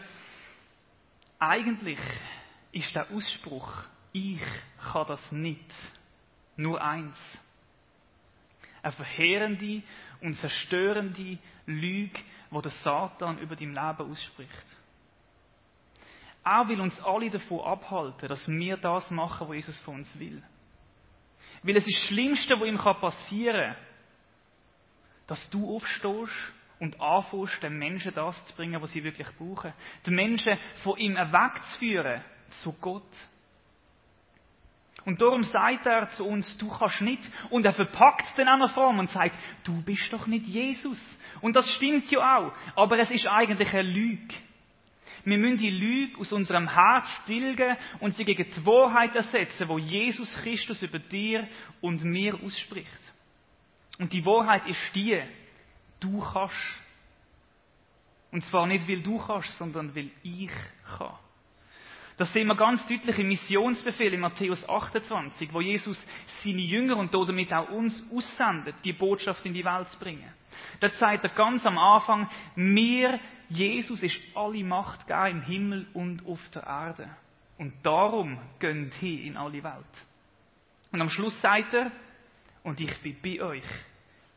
eigentlich 1.39 2.01
ist 2.73 2.95
der 2.95 3.11
Ausspruch, 3.11 3.73
ich 4.13 4.41
kann 4.93 5.07
das 5.07 5.33
nicht, 5.33 5.75
nur 6.57 6.81
eins. 6.83 7.17
Eine 8.83 8.93
verheerende 8.93 9.83
und 10.21 10.35
zerstörende 10.35 11.39
Lüge, 11.67 12.21
wo 12.51 12.61
der 12.61 12.71
Satan 12.71 13.39
über 13.39 13.57
dein 13.57 13.75
Leben 13.75 14.11
ausspricht. 14.11 14.67
Er 16.45 16.69
will 16.69 16.81
uns 16.81 17.01
alle 17.01 17.31
davon 17.31 17.61
abhalten, 17.61 18.29
dass 18.29 18.47
wir 18.47 18.77
das 18.77 19.11
machen, 19.11 19.49
was 19.49 19.55
Jesus 19.55 19.81
von 19.81 19.97
uns 19.97 20.19
will. 20.19 20.43
Weil 21.63 21.77
es 21.77 21.87
ist 21.87 21.97
das 21.97 22.09
Schlimmste, 22.09 22.61
was 22.61 22.69
ihm 22.69 22.77
passieren 22.77 23.75
kann, 23.75 23.83
dass 25.27 25.51
du 25.51 25.75
aufstehst 25.75 26.53
und 26.81 27.01
anfängst, 27.01 27.63
den 27.63 27.79
Menschen 27.79 28.13
das 28.15 28.45
zu 28.47 28.55
bringen, 28.55 28.81
was 28.81 28.93
sie 28.93 29.05
wirklich 29.05 29.29
brauchen. 29.39 29.73
Die 30.07 30.11
Menschen 30.11 30.59
von 30.83 30.99
ihm 30.99 31.17
wegzuführen 31.17 32.23
zu 32.63 32.73
Gott. 32.81 33.03
Und 35.05 35.21
darum 35.21 35.43
sagt 35.43 35.87
er 35.87 36.09
zu 36.11 36.25
uns, 36.25 36.57
du 36.57 36.69
kannst 36.69 37.03
nicht. 37.03 37.21
Und 37.51 37.67
er 37.67 37.75
verpackt 37.75 38.27
es 38.27 38.35
dann 38.35 38.63
auch 38.63 38.71
Form 38.71 38.99
und 38.99 39.11
sagt, 39.11 39.39
du 39.65 39.83
bist 39.83 40.13
doch 40.13 40.27
nicht 40.27 40.47
Jesus. 40.47 41.01
Und 41.41 41.57
das 41.57 41.69
stimmt 41.75 42.11
ja 42.11 42.39
auch. 42.39 42.53
Aber 42.75 42.99
es 42.99 43.11
ist 43.11 43.27
eigentlich 43.27 43.73
eine 43.73 43.83
Lüge. 43.83 44.35
Wir 45.25 45.39
müssen 45.39 45.59
die 45.59 45.71
Lüge 45.71 46.19
aus 46.19 46.33
unserem 46.33 46.69
Herz 46.69 47.09
tilgen 47.27 47.77
und 48.01 48.15
sie 48.15 48.25
gegen 48.25 48.47
die 48.51 48.67
Wahrheit 48.67 49.15
ersetzen, 49.17 49.69
wo 49.69 49.79
Jesus 49.79 50.33
Christus 50.43 50.83
über 50.83 50.99
dir 50.99 51.49
und 51.81 52.05
mir 52.05 52.35
ausspricht. 52.43 52.89
Und 53.99 54.13
die 54.13 54.25
Wahrheit 54.25 54.67
ist 54.67 54.95
die, 54.95 55.23
du 56.05 56.21
kannst. 56.21 56.81
Und 58.31 58.45
zwar 58.45 58.67
nicht, 58.67 58.89
weil 58.89 59.01
du 59.01 59.19
kannst, 59.19 59.57
sondern 59.59 59.95
weil 59.95 60.11
ich 60.23 60.51
kann. 60.99 61.15
Das 62.17 62.33
sehen 62.33 62.47
wir 62.47 62.55
ganz 62.55 62.87
deutlich 62.87 63.19
im 63.19 63.29
Missionsbefehl 63.29 64.15
in 64.15 64.21
Matthäus 64.21 64.69
28, 64.69 65.53
wo 65.53 65.61
Jesus 65.61 66.01
seine 66.45 66.61
Jünger 66.61 66.97
und 66.97 67.13
damit 67.13 67.53
auch 67.53 67.69
uns 67.71 68.01
aussendet, 68.15 68.77
die 68.85 68.93
Botschaft 68.93 69.45
in 69.45 69.53
die 69.53 69.65
Welt 69.65 69.89
zu 69.89 69.99
bringen. 69.99 70.33
Da 70.79 70.91
sagt 70.91 71.25
er 71.25 71.31
ganz 71.31 71.67
am 71.67 71.77
Anfang, 71.77 72.31
mir, 72.55 73.19
Jesus, 73.49 74.03
ist 74.03 74.21
alle 74.35 74.63
Macht 74.63 75.09
gar 75.09 75.29
im 75.29 75.43
Himmel 75.43 75.89
und 75.93 76.25
auf 76.25 76.41
der 76.51 76.63
Erde. 76.63 77.11
Und 77.59 77.75
darum 77.83 78.39
gönnt 78.61 78.95
hin 78.95 79.27
in 79.27 79.37
alle 79.37 79.63
Welt. 79.65 79.85
Und 80.93 81.01
am 81.01 81.11
Schluss 81.11 81.41
sagt 81.41 81.75
er, 81.75 81.91
und 82.63 82.81
ich 82.81 82.97
bin 83.03 83.17
bei 83.23 83.43
euch 83.43 83.65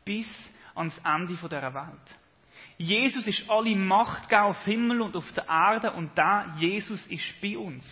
bis 0.04 0.26
ans 0.78 0.98
Ende 1.04 1.34
dieser 1.34 1.74
Welt. 1.74 2.18
Jesus 2.78 3.26
ist 3.26 3.50
alle 3.50 3.74
Macht 3.74 4.32
auf 4.32 4.64
Himmel 4.64 5.00
und 5.00 5.16
auf 5.16 5.30
der 5.32 5.48
Erde 5.48 5.92
und 5.92 6.16
da 6.16 6.56
Jesus 6.58 7.04
ist 7.08 7.40
bei 7.42 7.58
uns. 7.58 7.84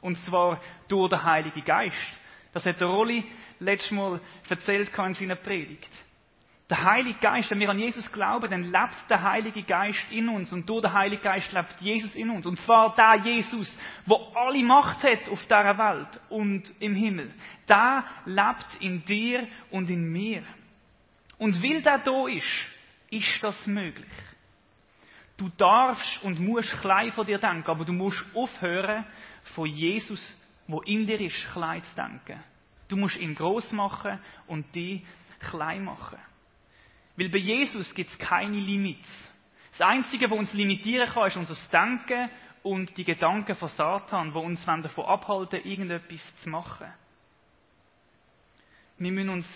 Und 0.00 0.16
zwar 0.24 0.60
durch 0.88 1.10
den 1.10 1.22
Heiligen 1.22 1.62
Geist. 1.62 2.20
Das 2.54 2.64
hat 2.64 2.80
der 2.80 2.88
Rolli 2.88 3.24
letztes 3.58 3.90
Mal 3.90 4.20
erzählt 4.48 4.90
in 4.96 5.14
seiner 5.14 5.36
Predigt. 5.36 5.90
Der 6.70 6.84
Heilige 6.84 7.18
Geist, 7.18 7.50
wenn 7.50 7.58
wir 7.58 7.68
an 7.68 7.80
Jesus 7.80 8.10
glauben, 8.12 8.48
dann 8.48 8.62
lebt 8.62 9.10
der 9.10 9.22
Heilige 9.22 9.64
Geist 9.64 10.06
in 10.12 10.28
uns 10.28 10.52
und 10.52 10.68
durch 10.70 10.82
den 10.82 10.92
Heiligen 10.92 11.22
Geist 11.22 11.52
lebt 11.52 11.80
Jesus 11.80 12.14
in 12.14 12.30
uns. 12.30 12.46
Und 12.46 12.60
zwar 12.60 12.94
der 12.94 13.16
Jesus, 13.24 13.76
wo 14.06 14.32
alle 14.36 14.62
Macht 14.62 15.02
hat 15.02 15.28
auf 15.28 15.42
dieser 15.42 15.76
Welt 15.76 16.20
und 16.28 16.70
im 16.80 16.94
Himmel. 16.94 17.34
Der 17.68 18.04
lebt 18.24 18.76
in 18.78 19.04
dir 19.04 19.48
und 19.72 19.90
in 19.90 20.12
mir. 20.12 20.44
Und 21.40 21.62
weil 21.62 21.80
der 21.80 21.98
da 21.98 22.28
ist, 22.28 22.66
ist 23.10 23.42
das 23.42 23.66
möglich. 23.66 24.12
Du 25.38 25.48
darfst 25.56 26.22
und 26.22 26.38
musst 26.38 26.70
klein 26.82 27.12
von 27.12 27.26
dir 27.26 27.38
denken, 27.38 27.70
aber 27.70 27.86
du 27.86 27.94
musst 27.94 28.22
aufhören, 28.34 29.06
von 29.54 29.66
Jesus, 29.66 30.20
wo 30.66 30.82
in 30.82 31.06
dir 31.06 31.18
ist, 31.18 31.50
klein 31.52 31.82
zu 31.82 31.96
denken. 31.96 32.44
Du 32.88 32.96
musst 32.98 33.16
ihn 33.16 33.34
groß 33.34 33.72
machen 33.72 34.20
und 34.48 34.66
die 34.74 35.02
klein 35.38 35.82
machen. 35.82 36.18
Weil 37.16 37.30
bei 37.30 37.38
Jesus 37.38 37.94
gibt 37.94 38.10
es 38.10 38.18
keine 38.18 38.58
Limits. 38.58 39.08
Das 39.78 39.88
Einzige, 39.88 40.30
was 40.30 40.38
uns 40.38 40.52
limitieren 40.52 41.08
kann, 41.08 41.28
ist 41.28 41.38
unser 41.38 41.56
Denken 41.72 42.28
und 42.62 42.94
die 42.98 43.04
Gedanken 43.04 43.56
von 43.56 43.70
Satan, 43.70 44.34
wo 44.34 44.40
uns 44.40 44.62
davon 44.62 45.06
abhalten, 45.06 45.64
irgendetwas 45.64 46.22
zu 46.42 46.50
machen. 46.50 46.92
Wir 48.98 49.10
müssen 49.10 49.30
uns 49.30 49.48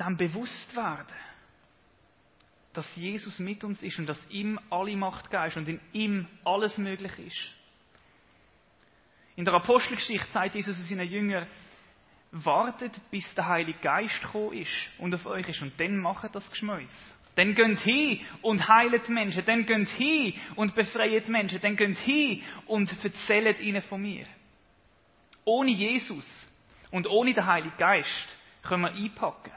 dann 0.00 0.16
bewusst 0.16 0.74
werden, 0.74 1.14
dass 2.72 2.96
Jesus 2.96 3.38
mit 3.38 3.62
uns 3.64 3.82
ist 3.82 3.98
und 3.98 4.06
dass 4.06 4.20
ihm 4.30 4.58
alle 4.70 4.96
Macht 4.96 5.30
geist 5.30 5.56
und 5.56 5.68
in 5.68 5.80
ihm 5.92 6.26
alles 6.44 6.78
möglich 6.78 7.12
ist. 7.18 7.52
In 9.36 9.44
der 9.44 9.54
Apostelgeschichte 9.54 10.26
sagt 10.32 10.54
Jesus 10.54 10.76
zu 10.76 10.82
seinen 10.82 11.08
Jüngern, 11.08 11.46
wartet, 12.32 12.92
bis 13.10 13.24
der 13.34 13.46
Heilige 13.46 13.78
Geist 13.80 14.22
gekommen 14.22 14.54
ist 14.54 14.72
und 14.98 15.14
auf 15.14 15.26
euch 15.26 15.48
ist 15.48 15.60
und 15.62 15.78
dann 15.78 15.98
macht 15.98 16.34
das 16.34 16.48
Geschmäus. 16.48 16.90
Dann 17.34 17.54
geht 17.54 17.78
hin 17.80 18.20
und 18.42 18.66
heilet 18.68 19.08
Menschen, 19.08 19.44
dann 19.44 19.66
geht 19.66 19.88
hin 19.90 20.34
und 20.56 20.74
befreit 20.74 21.28
Menschen, 21.28 21.60
dann 21.60 21.76
geht 21.76 21.98
hin 21.98 22.42
und 22.66 22.92
erzählt 23.04 23.60
ihnen 23.60 23.82
von 23.82 24.00
mir. 24.00 24.26
Ohne 25.44 25.72
Jesus 25.72 26.26
und 26.90 27.06
ohne 27.06 27.34
den 27.34 27.46
Heiligen 27.46 27.76
Geist 27.76 28.36
können 28.62 28.82
wir 28.82 28.92
einpacken. 28.92 29.52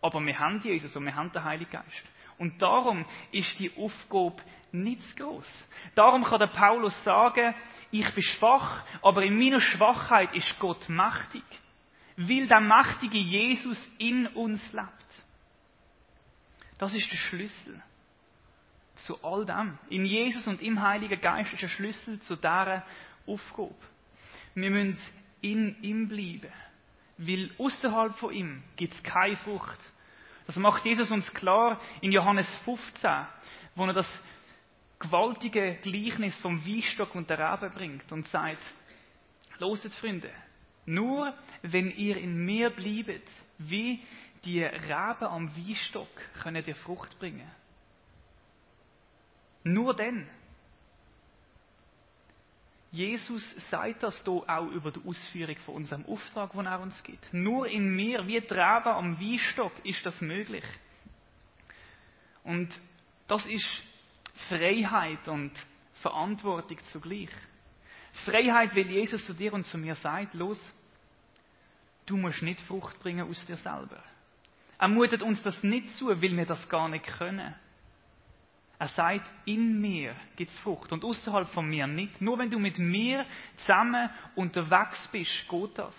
Aber 0.00 0.20
wir 0.24 0.38
haben 0.38 0.60
Jesus 0.60 0.94
und 0.94 1.04
wir 1.04 1.14
haben 1.14 1.32
den 1.32 1.44
Heiligen 1.44 1.70
Geist. 1.70 2.04
Und 2.38 2.60
darum 2.60 3.04
ist 3.32 3.58
die 3.58 3.72
Aufgabe 3.76 4.42
nicht 4.72 5.02
zu 5.02 5.16
groß. 5.16 5.48
Darum 5.94 6.24
kann 6.24 6.38
der 6.38 6.48
Paulus 6.48 6.94
sagen, 7.04 7.54
ich 7.90 8.08
bin 8.14 8.22
schwach, 8.22 8.82
aber 9.02 9.22
in 9.22 9.38
meiner 9.38 9.60
Schwachheit 9.60 10.34
ist 10.34 10.58
Gott 10.58 10.88
mächtig. 10.88 11.44
Weil 12.16 12.46
der 12.46 12.60
mächtige 12.60 13.18
Jesus 13.18 13.78
in 13.98 14.26
uns 14.28 14.62
lebt. 14.72 14.90
Das 16.78 16.94
ist 16.94 17.10
der 17.10 17.16
Schlüssel 17.16 17.82
zu 18.96 19.22
all 19.22 19.44
dem. 19.44 19.78
In 19.88 20.04
Jesus 20.04 20.46
und 20.46 20.60
im 20.62 20.82
Heiligen 20.82 21.20
Geist 21.20 21.52
ist 21.52 21.62
der 21.62 21.68
Schlüssel 21.68 22.20
zu 22.20 22.36
dieser 22.36 22.84
Aufgabe. 23.26 23.74
Wir 24.54 24.70
müssen 24.70 24.98
in 25.40 25.82
ihm 25.82 26.08
bleiben. 26.08 26.52
Weil 27.18 27.50
außerhalb 27.58 28.14
von 28.16 28.32
ihm 28.32 28.62
gibt 28.76 28.94
es 28.94 29.02
keine 29.02 29.36
Frucht. 29.38 29.78
Das 30.46 30.56
macht 30.56 30.84
Jesus 30.84 31.10
uns 31.10 31.26
klar 31.32 31.80
in 32.00 32.12
Johannes 32.12 32.48
15, 32.64 33.26
wo 33.74 33.84
er 33.86 33.92
das 33.92 34.08
gewaltige 34.98 35.76
Gleichnis 35.82 36.36
vom 36.38 36.64
Weinstock 36.64 37.14
und 37.14 37.28
der 37.28 37.38
Rebe 37.38 37.70
bringt 37.70 38.10
und 38.12 38.28
sagt, 38.28 38.62
loset 39.58 39.94
Freunde, 39.96 40.30
nur 40.84 41.34
wenn 41.62 41.90
ihr 41.90 42.16
in 42.16 42.44
mir 42.44 42.70
bliebet, 42.70 43.26
wie 43.58 44.02
die 44.44 44.62
Rebe 44.62 45.28
am 45.28 45.54
Weinstock, 45.56 46.08
könnt 46.42 46.66
ihr 46.66 46.76
Frucht 46.76 47.18
bringen. 47.18 47.50
Nur 49.64 49.94
dann. 49.94 50.28
Jesus 52.96 53.44
sagt 53.70 54.02
das 54.02 54.22
hier 54.24 54.42
auch 54.46 54.68
über 54.68 54.90
die 54.90 55.06
Ausführung 55.06 55.56
von 55.66 55.74
unserem 55.74 56.06
Auftrag, 56.06 56.52
den 56.52 56.64
er 56.64 56.80
uns 56.80 57.02
gibt. 57.02 57.30
Nur 57.30 57.68
in 57.68 57.94
mir, 57.94 58.26
wie 58.26 58.40
Traben 58.40 58.88
am 58.88 59.20
Weinstock, 59.20 59.72
ist 59.84 60.04
das 60.06 60.18
möglich. 60.22 60.64
Und 62.42 62.68
das 63.28 63.44
ist 63.44 63.66
Freiheit 64.48 65.28
und 65.28 65.52
Verantwortung 66.00 66.78
zugleich. 66.90 67.28
Freiheit, 68.24 68.74
weil 68.74 68.90
Jesus 68.90 69.26
zu 69.26 69.34
dir 69.34 69.52
und 69.52 69.64
zu 69.64 69.76
mir 69.76 69.94
sagt, 69.96 70.32
los, 70.32 70.58
du 72.06 72.16
musst 72.16 72.40
nicht 72.40 72.62
Frucht 72.62 72.98
bringen 73.00 73.28
aus 73.28 73.44
dir 73.44 73.58
selber. 73.58 74.02
Er 74.78 74.88
mutet 74.88 75.22
uns 75.22 75.42
das 75.42 75.62
nicht 75.62 75.90
zu, 75.96 76.08
weil 76.08 76.22
wir 76.22 76.46
das 76.46 76.66
gar 76.70 76.88
nicht 76.88 77.04
können. 77.04 77.54
Er 78.78 78.88
sagt, 78.88 79.24
in 79.46 79.80
mir 79.80 80.14
gibt 80.36 80.50
es 80.50 80.58
Frucht 80.58 80.92
und 80.92 81.02
außerhalb 81.04 81.48
von 81.48 81.66
mir 81.66 81.86
nicht. 81.86 82.20
Nur 82.20 82.38
wenn 82.38 82.50
du 82.50 82.58
mit 82.58 82.78
mir 82.78 83.24
zusammen 83.58 84.10
unterwegs 84.34 85.08
bist, 85.10 85.48
geht 85.48 85.78
das. 85.78 85.96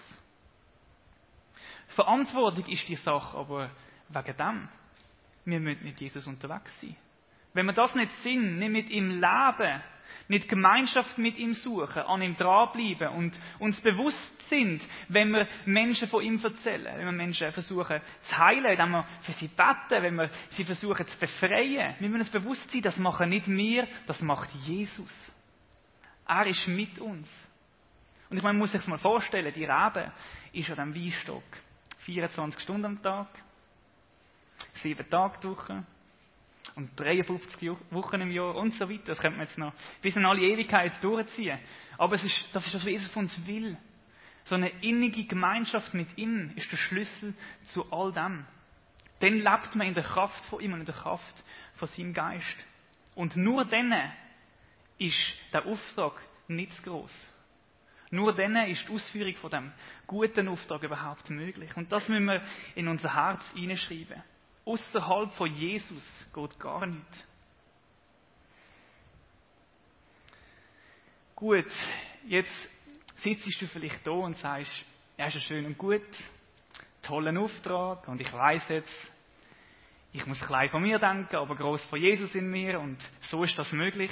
Verantwortung 1.88 2.66
ist 2.68 2.88
die 2.88 2.96
Sache, 2.96 3.36
aber 3.36 3.72
wegen 4.10 4.38
dem. 4.38 4.70
Wir 5.46 5.60
müssen 5.60 5.84
mit 5.84 6.00
Jesus 6.00 6.28
unterwegs 6.28 6.72
sein. 6.82 6.96
Wenn 7.54 7.66
wir 7.66 7.74
das 7.74 7.96
nicht 7.96 8.12
sind, 8.22 8.60
nicht 8.60 8.72
mit 8.72 8.90
ihm 8.90 9.10
leben, 9.10 9.82
nicht 10.28 10.50
Gemeinschaft 10.50 11.18
mit 11.18 11.38
ihm 11.38 11.54
suchen, 11.54 12.02
an 12.04 12.22
ihm 12.22 12.36
dranbleiben 12.36 13.10
und 13.10 13.40
uns 13.60 13.80
bewusst 13.82 14.50
sind, 14.50 14.82
wenn 15.10 15.32
wir 15.32 15.48
Menschen 15.66 16.08
von 16.08 16.24
ihm 16.24 16.40
erzählen, 16.44 16.98
wenn 16.98 17.06
wir 17.06 17.12
Menschen 17.12 17.52
versuchen 17.52 18.02
zu 18.22 18.38
heilen, 18.38 18.78
wenn 18.78 18.92
wir 18.92 19.06
für 19.22 19.32
sie 19.34 19.48
beten, 19.48 20.04
wenn 20.04 20.16
wir 20.16 20.30
sie 20.50 20.64
versuchen 20.64 21.08
zu 21.08 21.18
befreien. 21.18 21.96
Wir 22.00 22.14
uns 22.14 22.30
bewusst 22.30 22.70
sein, 22.72 22.82
das 22.82 22.98
machen 22.98 23.30
nicht 23.30 23.48
wir, 23.48 23.88
das 24.06 24.22
macht 24.22 24.50
Jesus. 24.66 25.14
Er 26.28 26.46
ist 26.46 26.68
mit 26.68 27.00
uns. 27.00 27.30
Und 28.30 28.38
ich 28.38 28.44
meine, 28.44 28.54
man 28.54 28.60
muss 28.60 28.72
sich 28.74 28.86
mal 28.88 28.98
vorstellen, 28.98 29.54
die 29.54 29.64
Rebe 29.64 30.12
ist 30.52 30.70
an 30.70 30.80
einem 30.80 30.96
Weinstock. 30.96 31.44
24 32.00 32.62
Stunden 32.62 32.86
am 32.86 33.02
Tag, 33.02 33.28
sieben 34.82 35.10
Tage 35.10 35.40
die 35.44 35.48
Woche, 35.50 35.84
und 36.78 36.98
53 37.00 37.72
Wochen 37.90 38.22
im 38.22 38.32
Jahr 38.32 38.56
und 38.56 38.72
so 38.76 38.88
weiter. 38.88 39.08
Das 39.08 39.18
könnte 39.18 39.38
man 39.38 39.48
jetzt 39.48 39.58
noch 39.58 39.74
bis 40.02 40.16
in 40.16 40.26
alle 40.26 40.42
Ewigkeit 40.42 40.94
durchziehen. 41.02 41.58
Aber 41.98 42.16
es 42.16 42.24
ist, 42.24 42.46
das 42.54 42.66
ist 42.68 42.74
das, 42.76 42.86
was 42.86 42.92
Jesus 42.92 43.12
von 43.12 43.24
uns 43.24 43.48
will. 43.48 43.76
So 44.44 44.56
eine 44.56 44.70
innige 44.82 45.26
Gemeinschaft 45.26 45.96
mit 45.96 46.08
ihm 46.18 46.52
ist 46.56 46.72
der 46.72 46.78
Schlüssel 46.78 47.34
zu 47.66 47.92
all 47.92 48.14
dem. 48.14 48.46
Dann 49.20 49.34
lebt 49.34 49.76
man 49.76 49.88
in 49.88 49.96
der 49.96 50.04
Kraft 50.04 50.46
von 50.46 50.62
ihm 50.62 50.74
und 50.74 50.82
in 50.82 50.86
der 50.86 50.94
Kraft 50.94 51.44
von 51.74 51.88
seinem 51.88 52.14
Geist. 52.14 52.66
Und 53.16 53.36
nur 53.36 53.66
dann 53.66 53.92
ist 55.00 55.34
der 55.52 55.66
Auftrag 55.66 56.14
nicht 56.48 56.74
zu 56.74 56.84
groß. 56.84 57.14
Nur 58.12 58.34
dann 58.34 58.56
ist 58.68 58.88
die 58.88 58.94
Ausführung 58.94 59.34
von 59.36 59.50
dem 59.50 59.72
guten 60.06 60.48
Auftrag 60.48 60.84
überhaupt 60.84 61.28
möglich. 61.32 61.76
Und 61.76 61.92
das 61.92 62.08
müssen 62.08 62.26
wir 62.26 62.42
in 62.76 62.88
unser 62.88 63.16
Herz 63.16 63.42
hineinschreiben. 63.56 64.22
Außerhalb 64.68 65.32
von 65.32 65.54
Jesus 65.54 66.04
geht 66.34 66.60
gar 66.60 66.86
nicht. 66.86 67.26
Gut, 71.34 71.72
jetzt 72.26 72.52
sitzt 73.16 73.62
du 73.62 73.68
vielleicht 73.68 74.06
da 74.06 74.12
und 74.12 74.36
sagst, 74.36 74.74
ja, 75.18 75.28
ist 75.28 75.36
ja 75.36 75.40
schön 75.40 75.66
und 75.68 75.78
gut, 75.78 76.02
tollen 77.02 77.38
Auftrag 77.38 78.10
und 78.10 78.20
ich 78.20 78.34
weiß 78.34 78.68
jetzt, 78.68 79.12
ich 80.12 80.26
muss 80.26 80.42
klein 80.42 80.68
von 80.68 80.84
mir 80.84 81.00
denken, 81.00 81.38
aber 81.38 81.56
groß 81.56 81.86
von 81.86 82.02
Jesus 82.02 82.36
in 82.36 82.52
mir 82.52 82.82
und 82.82 82.98
so 83.22 83.44
ist 83.44 83.58
das 83.58 83.72
möglich. 83.72 84.12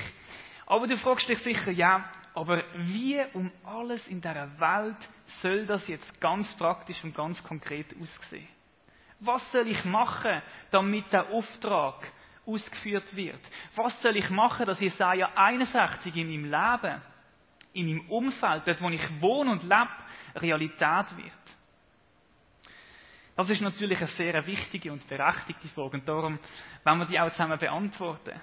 Aber 0.67 0.87
du 0.87 0.95
fragst 0.95 1.27
dich 1.27 1.39
sicher, 1.39 1.71
ja, 1.71 2.09
aber 2.33 2.63
wie 2.75 3.21
um 3.33 3.51
alles 3.65 4.07
in 4.07 4.21
der 4.21 4.57
Welt 4.57 5.09
soll 5.41 5.65
das 5.65 5.85
jetzt 5.89 6.21
ganz 6.21 6.47
praktisch 6.55 7.03
und 7.03 7.13
ganz 7.13 7.43
konkret 7.43 7.93
aussehen? 7.99 8.54
Was 9.19 9.51
soll 9.51 9.67
ich 9.67 9.83
machen, 9.85 10.41
damit 10.71 11.11
der 11.11 11.29
Auftrag 11.29 11.95
ausgeführt 12.45 13.15
wird? 13.15 13.39
Was 13.75 13.99
soll 14.01 14.17
ich 14.17 14.29
machen, 14.29 14.65
dass 14.65 14.79
Jesaja 14.79 15.31
61 15.35 16.15
in 16.15 16.27
meinem 16.27 16.51
Leben, 16.51 17.01
in 17.73 17.87
meinem 17.87 18.09
Umfeld, 18.09 18.67
dort 18.67 18.81
wo 18.81 18.89
ich 18.89 19.21
wohne 19.21 19.51
und 19.51 19.63
lebe, 19.63 19.89
Realität 20.35 21.17
wird? 21.17 21.45
Das 23.35 23.49
ist 23.49 23.61
natürlich 23.61 23.97
eine 23.97 24.07
sehr 24.07 24.45
wichtige 24.45 24.91
und 24.93 25.05
berechtigte 25.07 25.67
Frage 25.69 25.97
und 25.97 26.07
darum 26.07 26.39
wollen 26.83 26.99
wir 26.99 27.05
die 27.05 27.19
auch 27.19 27.31
zusammen 27.31 27.59
beantworten. 27.59 28.39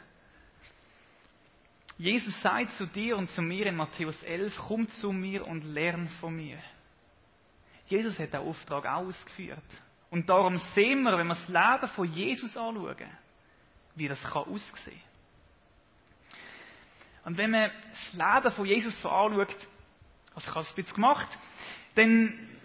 Jesus 1.97 2.39
sagt 2.43 2.73
zu 2.73 2.87
dir 2.87 3.17
und 3.17 3.31
zu 3.31 3.43
mir 3.43 3.67
in 3.67 3.77
Matthäus 3.77 4.21
11, 4.23 4.59
komm 4.67 4.89
zu 4.89 5.13
mir 5.13 5.47
und 5.47 5.63
lern 5.63 6.09
von 6.21 6.35
mir. 6.35 6.59
Jesus 7.87 8.19
hat 8.19 8.33
den 8.33 8.41
Auftrag 8.41 8.87
auch 8.87 9.07
ausgeführt. 9.07 9.63
Und 10.13 10.29
darum 10.29 10.59
sehen 10.75 11.05
wir, 11.05 11.17
wenn 11.17 11.27
wir 11.27 11.35
das 11.35 11.49
Leben 11.49 11.89
von 11.95 12.05
Jesus 12.05 12.55
anschauen, 12.55 13.11
wie 13.95 14.09
das 14.09 14.23
kann 14.23 14.43
aussehen 14.43 15.01
Und 17.25 17.39
wenn 17.39 17.51
man 17.51 17.71
das 17.71 18.13
Leben 18.13 18.55
von 18.55 18.67
Jesus 18.67 19.01
so 19.01 19.09
anschaut, 19.09 19.57
also 20.35 20.49
ich 20.49 20.55
habe 20.55 20.61
es 20.61 20.69
ein 20.69 20.75
bisschen 20.75 20.95
gemacht, 20.97 21.31
dann 21.95 22.59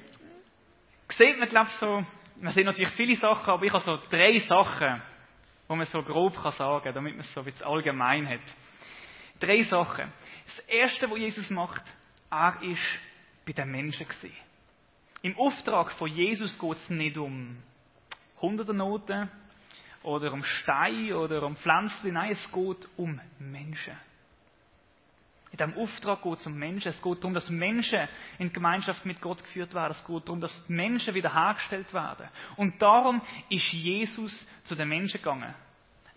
sieht 1.07 1.39
man, 1.39 1.47
glaube 1.47 1.69
ich, 1.69 1.75
so, 1.77 2.05
man 2.35 2.51
sieht 2.51 2.65
natürlich 2.65 2.93
viele 2.95 3.15
Sachen, 3.15 3.49
aber 3.49 3.63
ich 3.63 3.71
habe 3.71 3.81
so 3.81 3.97
drei 4.09 4.39
Sachen, 4.39 5.01
wo 5.69 5.75
man 5.77 5.85
so 5.85 6.03
grob 6.03 6.35
kann 6.35 6.51
sagen, 6.51 6.93
damit 6.93 7.13
man 7.13 7.21
es 7.21 7.33
so 7.33 7.39
ein 7.39 7.45
bisschen 7.45 7.65
allgemein 7.65 8.27
hat. 8.27 8.41
Drei 9.39 9.63
Sachen. 9.63 10.11
Das 10.47 10.65
erste, 10.67 11.09
was 11.09 11.17
Jesus 11.17 11.49
macht, 11.49 11.83
er 12.29 12.61
ist 12.61 12.99
bei 13.45 13.53
den 13.53 13.71
Menschen 13.71 14.05
gesehen. 14.05 14.46
Im 15.27 15.37
Auftrag 15.37 15.91
von 15.91 16.07
Jesus 16.09 16.57
geht 16.57 16.77
es 16.77 16.89
nicht 16.89 17.17
um 17.17 17.57
Hunderternoten 18.41 19.29
oder 20.01 20.31
um 20.31 20.41
Stein 20.41 21.11
oder 21.11 21.43
um 21.43 21.57
Pflanzen. 21.57 22.13
Nein, 22.13 22.31
es 22.31 22.49
geht 22.49 22.87
um 22.95 23.19
Menschen. 23.37 23.97
In 25.51 25.57
diesem 25.57 25.73
Auftrag 25.73 26.23
geht 26.23 26.39
es 26.39 26.45
um 26.45 26.57
Menschen. 26.57 26.87
Es 26.87 27.01
geht 27.01 27.17
darum, 27.17 27.33
dass 27.33 27.49
Menschen 27.49 28.07
in 28.39 28.53
Gemeinschaft 28.53 29.05
mit 29.05 29.19
Gott 29.19 29.43
geführt 29.43 29.73
werden. 29.73 29.97
Es 29.99 30.07
geht 30.07 30.29
darum, 30.29 30.39
dass 30.39 30.69
Menschen 30.69 31.13
wiederhergestellt 31.13 31.93
werden. 31.93 32.29
Und 32.55 32.81
darum 32.81 33.21
ist 33.49 33.69
Jesus 33.73 34.47
zu 34.63 34.75
den 34.75 34.87
Menschen 34.87 35.17
gegangen. 35.17 35.53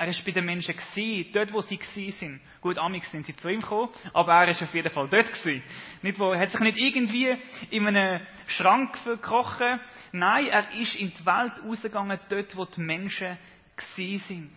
Er 0.01 0.09
ist 0.09 0.25
bei 0.25 0.33
den 0.33 0.47
Menschen 0.47 0.75
gewesen, 0.75 1.31
dort 1.35 1.53
wo 1.53 1.61
sie 1.61 1.77
gewesen 1.77 2.19
sind. 2.19 2.41
Gut, 2.63 2.79
amix 2.79 3.11
sind 3.11 3.27
sie 3.27 3.37
zu 3.37 3.51
ihm 3.51 3.61
gekommen, 3.61 3.91
aber 4.15 4.33
er 4.33 4.49
ist 4.49 4.63
auf 4.63 4.73
jeden 4.73 4.89
Fall 4.89 5.07
dort 5.11 5.31
gewesen. 5.31 5.63
Nicht 6.01 6.19
wo, 6.19 6.33
er 6.33 6.41
hat 6.41 6.49
sich 6.49 6.61
nicht 6.61 6.79
irgendwie 6.79 7.37
in 7.69 7.87
einem 7.87 8.23
Schrank 8.47 8.97
verkrochen. 8.97 9.79
Nein, 10.13 10.47
er 10.47 10.73
ist 10.73 10.97
in 10.97 11.13
die 11.13 11.27
Welt 11.27 11.53
rausgegangen, 11.63 12.19
dort 12.31 12.57
wo 12.57 12.65
die 12.65 12.81
Menschen 12.81 13.37
gewesen 13.77 14.25
sind. 14.27 14.57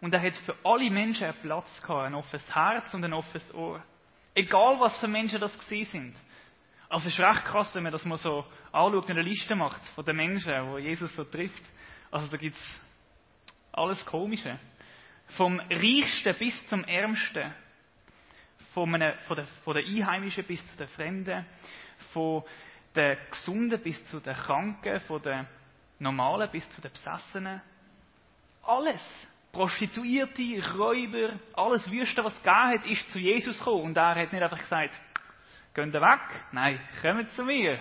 Und 0.00 0.12
er 0.12 0.20
hat 0.20 0.34
für 0.38 0.56
alle 0.64 0.90
Menschen 0.90 1.28
einen 1.28 1.40
Platz 1.40 1.70
gehabt, 1.80 2.06
ein 2.06 2.16
offenes 2.16 2.52
Herz 2.52 2.92
und 2.92 3.04
ein 3.04 3.12
offenes 3.12 3.54
Ohr. 3.54 3.84
Egal 4.34 4.80
was 4.80 4.98
für 4.98 5.06
Menschen 5.06 5.38
das 5.38 5.56
gewesen 5.56 5.92
sind. 5.92 6.16
Also 6.88 7.06
es 7.06 7.14
ist 7.14 7.20
recht 7.20 7.44
krass, 7.44 7.72
wenn 7.72 7.84
man 7.84 7.92
das 7.92 8.04
mal 8.04 8.18
so 8.18 8.44
anschaut 8.72 9.04
und 9.04 9.10
eine 9.12 9.22
Liste 9.22 9.54
macht 9.54 9.86
von 9.94 10.04
den 10.04 10.16
Menschen, 10.16 10.52
wo 10.72 10.78
Jesus 10.78 11.14
so 11.14 11.22
trifft. 11.22 11.62
Also 12.10 12.26
da 12.26 12.36
gibt's 12.36 12.60
alles 13.72 14.04
Komische. 14.04 14.58
Vom 15.36 15.60
Reichsten 15.60 16.36
bis 16.38 16.66
zum 16.66 16.84
Ärmsten. 16.84 17.52
Von, 18.74 18.94
einem, 18.94 19.18
von, 19.26 19.36
der, 19.36 19.46
von 19.64 19.74
der 19.74 19.84
Einheimischen 19.84 20.44
bis 20.44 20.60
zu 20.70 20.76
den 20.76 20.88
Fremden. 20.88 21.46
Von 22.12 22.44
den 22.94 23.16
Gesunden 23.30 23.82
bis 23.82 24.04
zu 24.08 24.20
den 24.20 24.34
Kranken. 24.34 25.00
Von 25.00 25.22
den 25.22 25.46
Normalen 25.98 26.50
bis 26.50 26.68
zu 26.70 26.80
den 26.80 26.92
Besessenen. 26.92 27.60
Alles. 28.62 29.02
Prostituierte, 29.52 30.62
Räuber, 30.78 31.34
alles 31.52 31.90
Wüste, 31.90 32.24
was 32.24 32.32
es 32.32 32.42
gegeben 32.42 32.70
hat, 32.70 32.86
ist 32.86 33.12
zu 33.12 33.18
Jesus 33.18 33.58
gekommen. 33.58 33.82
Und 33.82 33.96
er 33.98 34.14
hat 34.14 34.32
nicht 34.32 34.42
einfach 34.42 34.58
gesagt, 34.58 34.94
geht 35.74 35.92
weg. 35.92 36.20
Nein, 36.52 36.80
kommt 37.02 37.30
zu 37.32 37.44
mir. 37.44 37.78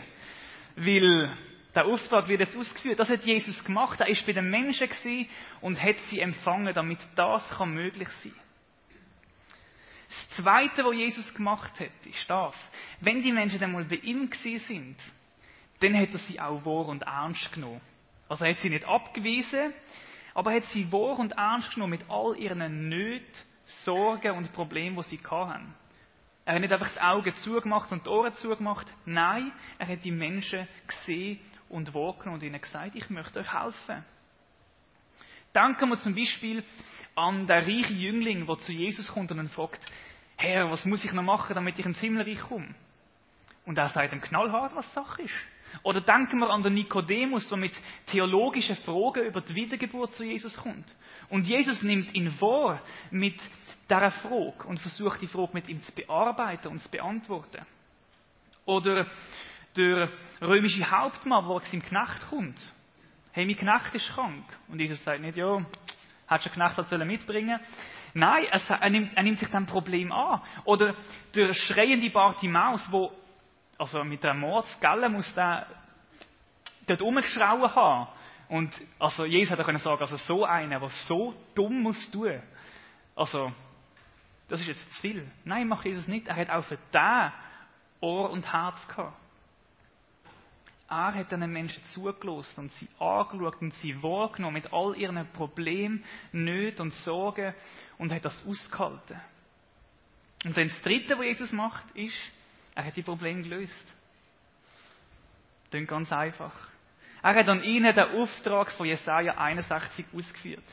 Weil 0.76 1.32
der 1.74 1.86
Auftrag 1.86 2.28
wird 2.28 2.42
jetzt 2.42 2.58
ausgeführt. 2.58 3.00
Das 3.00 3.10
hat 3.10 3.24
Jesus 3.24 3.64
gemacht. 3.64 4.00
Er 4.00 4.08
ist 4.08 4.26
bei 4.26 4.34
den 4.34 4.50
Menschen 4.50 4.90
und 5.62 5.82
hat 5.82 5.96
sie 6.10 6.20
empfangen, 6.20 6.74
damit 6.74 7.00
das 7.16 7.48
kann 7.50 7.74
möglich 7.74 8.10
sein. 8.24 8.34
Das 10.08 10.44
Zweite, 10.44 10.84
was 10.84 10.96
Jesus 10.96 11.34
gemacht 11.34 11.80
hat, 11.80 12.06
ist 12.06 12.30
das. 12.30 12.54
Wenn 13.00 13.24
die 13.24 13.32
Menschen 13.32 13.60
dann 13.60 13.72
mal 13.72 13.86
bei 13.86 13.96
ihm 13.96 14.30
sind, 14.68 14.98
dann 15.80 15.98
hat 15.98 16.10
er 16.12 16.20
sie 16.20 16.40
auch 16.40 16.66
wahr 16.66 16.88
und 16.88 17.04
ernst 17.04 17.52
genommen. 17.54 17.82
Also 18.28 18.44
er 18.44 18.52
hat 18.52 18.60
sie 18.60 18.70
nicht 18.70 18.86
abgewiesen, 18.86 19.74
aber 20.34 20.52
er 20.52 20.58
hat 20.58 20.70
sie 20.72 20.92
wahr 20.92 21.20
und 21.20 21.32
ernst 21.34 21.74
genommen 21.74 21.92
mit 21.92 22.10
all 22.10 22.38
ihren 22.38 22.90
Nöten, 22.90 23.26
Sorgen 23.86 24.38
und 24.38 24.52
Problemen, 24.52 24.98
die 24.98 25.04
sie 25.04 25.20
hatten. 25.24 25.74
Er 26.44 26.56
hat 26.56 26.62
nicht 26.62 26.74
einfach 26.74 26.92
die 26.92 27.00
Augen 27.00 27.36
zugemacht 27.36 27.92
und 27.92 28.06
die 28.06 28.10
Ohren 28.10 28.34
zugemacht. 28.36 28.92
Nein, 29.06 29.54
er 29.78 29.88
hat 29.88 30.04
die 30.04 30.12
Menschen 30.12 30.68
gesehen 30.88 31.40
und 31.72 31.94
wahrgenommen 31.94 32.36
und 32.36 32.44
ihnen 32.44 32.62
gesagt, 32.62 32.96
ich 32.96 33.10
möchte 33.10 33.40
euch 33.40 33.54
helfen. 33.54 34.04
Denken 35.56 35.90
wir 35.90 35.98
zum 35.98 36.16
Beispiel 36.16 36.64
an 37.16 37.48
den 37.48 37.64
reichen 37.64 37.98
Jüngling, 37.98 38.46
der 38.46 38.58
zu 38.60 38.72
Jesus 38.72 39.08
kommt 39.08 39.32
und 39.32 39.40
ihn 39.40 39.50
fragt, 39.50 39.86
Herr, 40.38 40.72
was 40.72 40.86
muss 40.86 41.04
ich 41.04 41.12
noch 41.14 41.24
machen, 41.24 41.54
damit 41.54 41.78
ich 41.78 41.86
ins 41.86 42.00
Himmelreich 42.00 42.40
komme? 42.40 42.74
Und 43.66 43.78
er 43.78 43.90
sagt 43.90 44.14
ihm 44.14 44.22
knallhart, 44.22 44.76
was 44.76 44.92
Sache 44.94 45.24
ist. 45.24 45.34
Oder 45.84 46.02
denken 46.02 46.40
wir 46.40 46.50
an 46.50 46.64
den 46.64 46.74
Nikodemus, 46.74 47.48
der 47.48 47.58
mit 47.58 47.74
theologischen 48.08 48.76
Fragen 48.78 49.26
über 49.26 49.42
die 49.42 49.56
Wiedergeburt 49.56 50.14
zu 50.14 50.24
Jesus 50.24 50.56
kommt. 50.58 50.94
Und 51.30 51.46
Jesus 51.46 51.82
nimmt 51.82 52.14
ihn 52.14 52.34
wahr 52.42 52.82
mit 53.10 53.40
dieser 53.90 54.12
Frage 54.12 54.68
und 54.68 54.80
versucht 54.80 55.22
die 55.22 55.28
Frage 55.28 55.52
mit 55.54 55.70
ihm 55.70 55.82
zu 55.84 55.92
bearbeiten 55.94 56.68
und 56.68 56.80
zu 56.80 56.90
beantworten. 56.90 57.66
Oder 58.66 59.08
der 59.76 60.10
römische 60.42 60.90
Hauptmann, 60.90 61.48
der 61.48 61.60
seinem 61.70 61.82
Knecht 61.82 62.30
kommt 62.30 62.60
Hey, 63.34 63.46
mein 63.46 63.56
Knecht 63.56 63.96
ist 63.96 64.10
krank. 64.10 64.44
Und 64.68 64.80
Jesus 64.80 65.02
sagt 65.04 65.22
nicht, 65.22 65.38
ja, 65.38 65.46
du 65.58 65.66
einen 66.28 66.76
Knecht 66.76 66.92
mitbringen 67.06 67.60
Nein, 68.14 68.46
er, 68.46 68.90
nimmt, 68.90 69.16
er 69.16 69.24
nimmt 69.24 69.40
sich 69.40 69.50
dann 69.50 69.66
Problem 69.66 70.12
an. 70.12 70.42
Oder 70.66 70.96
der 71.34 71.54
schreiende 71.54 72.10
Bartimaus, 72.10 72.86
wo, 72.92 73.12
also 73.78 74.04
mit 74.04 74.24
der 74.24 74.34
Mordsgelle 74.34 75.10
muss 75.10 75.34
der 75.34 75.66
dort 76.88 77.02
rumgeschrauen 77.02 77.74
haben. 77.74 78.08
Und, 78.50 78.76
also, 79.00 79.24
Jesus 79.24 79.58
hat 79.58 79.66
können 79.66 79.80
sagen, 79.80 80.02
also 80.02 80.18
so 80.18 80.44
einer, 80.44 80.80
der 80.80 80.90
so 81.08 81.34
dumm 81.56 81.84
muss 81.84 82.12
tun. 82.12 82.42
Also, 83.16 83.54
das 84.50 84.60
ist 84.60 84.68
jetzt 84.68 84.94
zu 84.96 85.02
viel. 85.02 85.32
Nein, 85.46 85.70
macht 85.70 85.86
Jesus 85.86 86.08
nicht. 86.10 86.28
Er 86.28 86.36
hat 86.36 86.50
auch 86.50 86.66
für 86.66 86.78
den 86.94 87.32
Ohr 88.02 88.30
und 88.30 88.52
Herz 88.52 88.86
gehabt. 88.90 89.16
Er 90.92 91.14
hat 91.14 91.32
diesen 91.32 91.54
Menschen 91.54 91.82
zugelassen 91.94 92.66
und 92.66 92.72
sie 92.74 92.88
angeschaut 93.00 93.62
und 93.62 93.74
sie 93.76 94.04
wahrgenommen 94.04 94.56
mit 94.56 94.74
all 94.74 94.94
ihren 94.98 95.26
Problemen, 95.32 96.04
Nöten 96.34 96.82
und 96.82 96.94
Sorgen 97.06 97.54
und 97.98 98.12
hat 98.12 98.26
das 98.26 98.46
ausgehalten. 98.46 99.18
Und 100.44 100.58
dann 100.58 100.68
das 100.68 100.82
Dritte, 100.82 101.18
was 101.18 101.24
Jesus 101.24 101.54
macht, 101.54 101.90
ist, 101.96 102.18
er 102.76 102.84
hat 102.84 102.98
die 102.98 103.04
Probleme 103.04 103.42
gelöst. 103.42 103.86
Das 105.70 105.88
ganz 105.88 106.12
einfach. 106.12 106.54
Er 107.24 107.36
hat 107.36 107.48
an 107.48 107.64
ihnen 107.64 107.96
den 107.96 108.10
Auftrag 108.10 108.70
von 108.72 108.86
Jesaja 108.86 109.38
61 109.38 110.08
ausgeführt. 110.14 110.66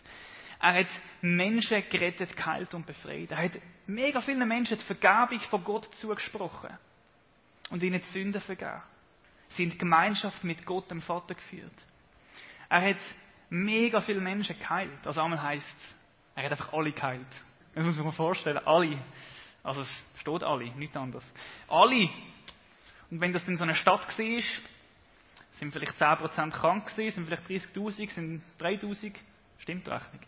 Er 0.60 0.80
hat 0.80 0.88
Menschen 1.20 1.84
gerettet, 1.90 2.36
geheilt 2.36 2.74
und 2.74 2.84
befreit. 2.84 3.30
Er 3.30 3.44
hat 3.44 3.52
mega 3.86 4.20
vielen 4.20 4.48
Menschen 4.48 4.78
die 4.78 4.84
Vergebung 4.84 5.38
von 5.48 5.62
Gott 5.62 5.88
zugesprochen 6.00 6.76
und 7.70 7.84
ihnen 7.84 8.00
die 8.00 8.12
Sünden 8.12 8.40
vergeben. 8.40 8.82
Sie 9.50 9.64
in 9.64 9.70
die 9.70 9.78
Gemeinschaft 9.78 10.44
mit 10.44 10.64
Gott, 10.64 10.90
dem 10.90 11.00
Vater, 11.00 11.34
geführt. 11.34 11.74
Er 12.68 12.82
hat 12.90 13.00
mega 13.50 14.00
viele 14.00 14.20
Menschen 14.20 14.58
geheilt. 14.58 15.06
Also 15.06 15.20
einmal 15.20 15.42
heisst 15.42 15.76
er 16.38 16.44
hat 16.44 16.52
einfach 16.52 16.72
alle 16.72 16.92
geheilt. 16.92 17.26
Das 17.74 17.84
muss 17.84 17.96
man 17.96 18.06
sich 18.06 18.14
vorstellen. 18.14 18.58
Alle. 18.64 18.96
Also 19.64 19.80
es 19.80 20.04
steht 20.20 20.44
alle, 20.44 20.70
nicht 20.76 20.96
anders. 20.96 21.24
Alle. 21.66 22.08
Und 23.10 23.20
wenn 23.20 23.32
das 23.32 23.46
in 23.48 23.56
so 23.56 23.64
einer 23.64 23.74
Stadt 23.74 24.06
war, 24.06 24.42
sind 25.58 25.72
vielleicht 25.72 26.00
10% 26.00 26.50
krank 26.52 26.86
gewesen, 26.86 27.26
sind 27.26 27.26
vielleicht 27.26 27.74
30.000, 27.74 28.14
sind 28.14 28.42
3.000. 28.60 29.14
Stimmt 29.58 29.88
Rechnung. 29.88 30.20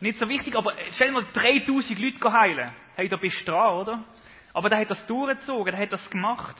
Nicht 0.00 0.18
so 0.18 0.28
wichtig, 0.28 0.56
aber 0.56 0.74
stell 0.90 1.12
mal 1.12 1.24
3000 1.32 2.00
Leute 2.00 2.32
heilen. 2.32 2.72
Hey, 2.96 3.08
da 3.08 3.16
bist 3.16 3.40
du 3.42 3.52
dran, 3.52 3.74
oder? 3.74 4.04
Aber 4.52 4.68
der 4.68 4.80
hat 4.80 4.90
das 4.90 5.06
durchgezogen, 5.06 5.72
der 5.72 5.80
hat 5.80 5.92
das 5.92 6.10
gemacht. 6.10 6.56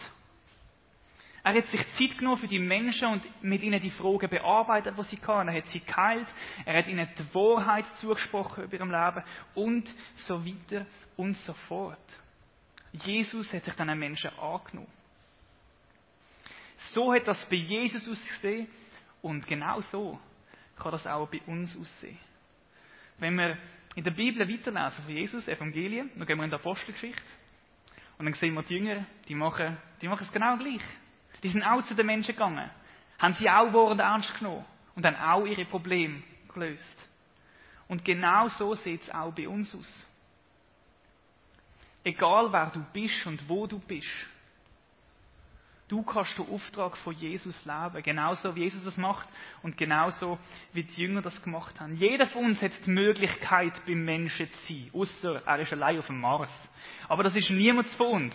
Er 1.44 1.52
hat 1.52 1.66
sich 1.66 1.87
Zeit 1.98 2.16
genommen 2.16 2.38
für 2.38 2.48
die 2.48 2.59
Menschen 2.59 3.07
und 3.07 3.42
mit 3.42 3.62
ihnen 3.62 3.78
die 3.78 3.90
Fragen 3.90 4.30
bearbeitet, 4.30 4.96
die 4.98 5.02
sie 5.02 5.20
hatten. 5.26 5.48
Er 5.48 5.54
hat 5.54 5.66
sie 5.66 5.80
geheilt, 5.80 6.26
er 6.64 6.78
hat 6.78 6.88
ihnen 6.88 7.07
die 7.18 7.35
Wahrheit 7.35 7.85
zugesprochen 7.98 8.64
über 8.64 8.74
ihrem 8.74 8.90
Leben 8.90 9.22
und 9.54 9.94
so 10.26 10.42
weiter 10.42 10.87
und 11.18 11.37
so 11.37 11.52
fort. 11.52 11.98
Jesus 12.92 13.52
hat 13.52 13.62
sich 13.62 13.74
diesen 13.74 13.98
Menschen 13.98 14.30
angenommen. 14.38 14.90
So 16.92 17.12
hat 17.12 17.28
das 17.28 17.44
bei 17.50 17.57
Jesus 17.57 18.09
ausgesehen 18.09 18.66
und 19.20 19.46
genau 19.46 19.83
so 19.83 20.18
kann 20.78 20.92
das 20.92 21.07
auch 21.07 21.28
bei 21.28 21.42
uns 21.46 21.76
aussehen. 21.76 22.18
Wenn 23.18 23.35
wir 23.35 23.59
in 23.96 24.02
der 24.02 24.12
Bibel 24.12 24.48
weiterlesen 24.48 25.04
von 25.04 25.14
Jesus, 25.14 25.46
Evangelien, 25.46 26.11
dann 26.16 26.26
gehen 26.26 26.38
wir 26.38 26.44
in 26.44 26.50
die 26.50 26.57
Apostelgeschichte 26.57 27.22
und 28.16 28.24
dann 28.24 28.35
sehen 28.35 28.54
wir 28.54 28.62
die 28.62 28.76
Jünger, 28.76 29.04
die 29.28 29.35
machen, 29.35 29.76
die 30.00 30.09
machen 30.09 30.22
es 30.22 30.33
genau 30.33 30.57
gleich. 30.57 30.80
Die 31.44 31.50
sind 31.50 31.62
auch 31.62 31.83
zu 31.83 31.94
den 31.94 32.07
Menschen 32.07 32.33
gegangen, 32.33 32.70
haben 33.18 33.35
sie 33.35 33.50
auch 33.50 33.70
Worte 33.74 34.00
ernst 34.00 34.35
genommen 34.38 34.64
und 34.96 35.04
haben 35.04 35.16
auch 35.16 35.44
ihre 35.44 35.66
Probleme 35.66 36.22
gelöst. 36.52 37.09
Und 37.87 38.02
genau 38.02 38.48
so 38.48 38.74
sieht 38.74 39.02
es 39.02 39.11
auch 39.11 39.33
bei 39.35 39.46
uns 39.46 39.74
aus. 39.74 39.92
Egal 42.02 42.50
wer 42.50 42.70
du 42.70 42.83
bist 42.94 43.26
und 43.26 43.46
wo 43.46 43.66
du 43.66 43.78
bist, 43.78 44.09
du 45.88 46.02
kannst 46.02 46.38
den 46.38 46.48
Auftrag 46.48 46.96
von 46.96 47.14
Jesus 47.14 47.62
leben, 47.66 48.02
genauso 48.02 48.57
wie 48.57 48.62
Jesus 48.62 48.87
es 48.87 48.96
macht 48.96 49.28
und 49.62 49.76
genauso 49.76 50.38
wie 50.72 50.83
die 50.83 51.02
Jünger 51.02 51.20
das 51.20 51.42
gemacht 51.42 51.78
haben. 51.78 51.96
Jeder 51.96 52.26
von 52.26 52.46
uns 52.46 52.62
hat 52.62 52.72
die 52.87 52.90
Möglichkeit, 52.90 53.85
beim 53.87 54.02
Menschen 54.02 54.50
zu 54.50 54.59
sein, 54.66 54.90
außer 54.94 55.42
er 55.44 55.59
ist 55.59 55.74
allein 55.74 55.98
auf 55.98 56.07
dem 56.07 56.20
Mars. 56.20 56.52
Aber 57.07 57.22
das 57.22 57.37
ist 57.37 57.50
niemand 57.50 57.88
von 57.88 58.24
uns. 58.24 58.35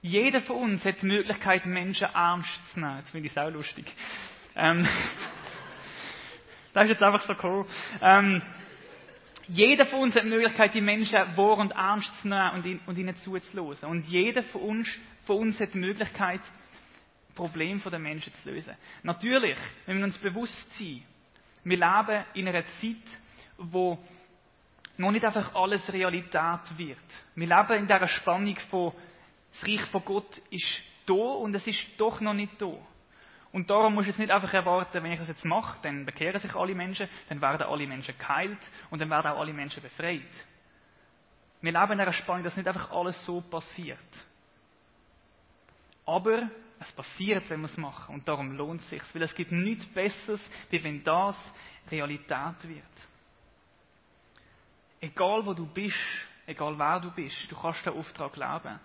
Jeder 0.00 0.40
von 0.40 0.56
uns 0.56 0.84
hat 0.84 1.02
die 1.02 1.06
Möglichkeit, 1.06 1.66
Menschen 1.66 2.08
ernst 2.14 2.72
zu 2.72 2.80
nehmen. 2.80 2.98
Jetzt 2.98 3.10
finde 3.10 3.26
ich 3.26 3.32
es 3.32 3.38
auch 3.38 3.50
lustig. 3.50 3.86
Ähm, 4.54 4.86
das 6.72 6.84
ist 6.84 6.90
jetzt 6.90 7.02
einfach 7.02 7.22
so 7.22 7.34
cool. 7.42 7.66
Ähm, 8.00 8.42
jeder 9.48 9.86
von 9.86 10.00
uns 10.00 10.14
hat 10.14 10.24
die 10.24 10.28
Möglichkeit, 10.28 10.74
die 10.74 10.80
Menschen 10.80 11.18
wahr 11.36 11.56
und 11.56 11.72
ernst 11.72 12.12
zu 12.20 12.28
nehmen 12.28 12.80
und, 12.86 12.98
ihnen 12.98 13.16
zuzulassen. 13.16 13.88
Und 13.88 14.06
jeder 14.06 14.42
von 14.42 14.60
uns, 14.60 14.88
von 15.24 15.38
uns 15.38 15.58
hat 15.58 15.72
die 15.72 15.78
Möglichkeit, 15.78 16.42
Probleme 17.34 17.80
der 17.80 17.98
Menschen 17.98 18.32
zu 18.34 18.50
lösen. 18.50 18.74
Natürlich, 19.02 19.56
wenn 19.86 19.98
wir 19.98 20.04
uns 20.04 20.18
bewusst 20.18 20.76
sind, 20.76 21.02
wir 21.64 21.76
leben 21.76 22.24
in 22.34 22.48
einer 22.48 22.64
Zeit, 22.80 22.96
wo 23.56 23.98
noch 24.96 25.12
nicht 25.12 25.24
einfach 25.24 25.54
alles 25.54 25.90
Realität 25.92 26.76
wird. 26.76 26.98
Wir 27.34 27.46
leben 27.46 27.78
in 27.78 27.86
dieser 27.86 28.08
Spannung 28.08 28.56
von 28.70 28.92
das 29.58 29.68
Reich 29.68 29.84
von 29.86 30.04
Gott 30.04 30.38
ist 30.50 30.80
da 31.06 31.14
und 31.14 31.54
es 31.54 31.66
ist 31.66 31.84
doch 31.96 32.20
noch 32.20 32.34
nicht 32.34 32.60
da. 32.60 32.72
Und 33.50 33.70
darum 33.70 33.94
muss 33.94 34.04
ich 34.04 34.08
jetzt 34.08 34.18
nicht 34.18 34.30
einfach 34.30 34.52
erwarten, 34.52 35.02
wenn 35.02 35.12
ich 35.12 35.18
das 35.18 35.28
jetzt 35.28 35.44
mache, 35.44 35.78
dann 35.82 36.04
bekehren 36.04 36.40
sich 36.40 36.54
alle 36.54 36.74
Menschen, 36.74 37.08
dann 37.28 37.40
werden 37.40 37.66
alle 37.66 37.86
Menschen 37.86 38.16
geheilt 38.18 38.58
und 38.90 39.00
dann 39.00 39.08
werden 39.08 39.32
auch 39.32 39.40
alle 39.40 39.54
Menschen 39.54 39.82
befreit. 39.82 40.20
Wir 41.60 41.72
leben 41.72 41.92
in 41.92 42.00
einer 42.00 42.12
Spannung, 42.12 42.44
dass 42.44 42.56
nicht 42.56 42.68
einfach 42.68 42.90
alles 42.90 43.24
so 43.24 43.40
passiert. 43.40 43.98
Aber 46.04 46.48
es 46.78 46.92
passiert, 46.92 47.48
wenn 47.50 47.60
wir 47.60 47.66
es 47.66 47.76
machen. 47.76 48.14
Und 48.14 48.28
darum 48.28 48.52
lohnt 48.52 48.80
es 48.82 48.90
sich. 48.90 49.02
Weil 49.12 49.22
es 49.22 49.34
gibt 49.34 49.50
nichts 49.50 49.86
Besseres, 49.86 50.40
wie 50.70 50.82
wenn 50.82 51.02
das 51.02 51.36
Realität 51.90 52.62
wird. 52.62 52.84
Egal 55.00 55.44
wo 55.44 55.52
du 55.52 55.66
bist, 55.66 55.96
egal 56.48 56.78
wer 56.78 56.98
du 56.98 57.10
bist, 57.10 57.50
du 57.50 57.56
kannst 57.56 57.84
den 57.84 57.92
Auftrag 57.92 58.34
leben. 58.36 58.80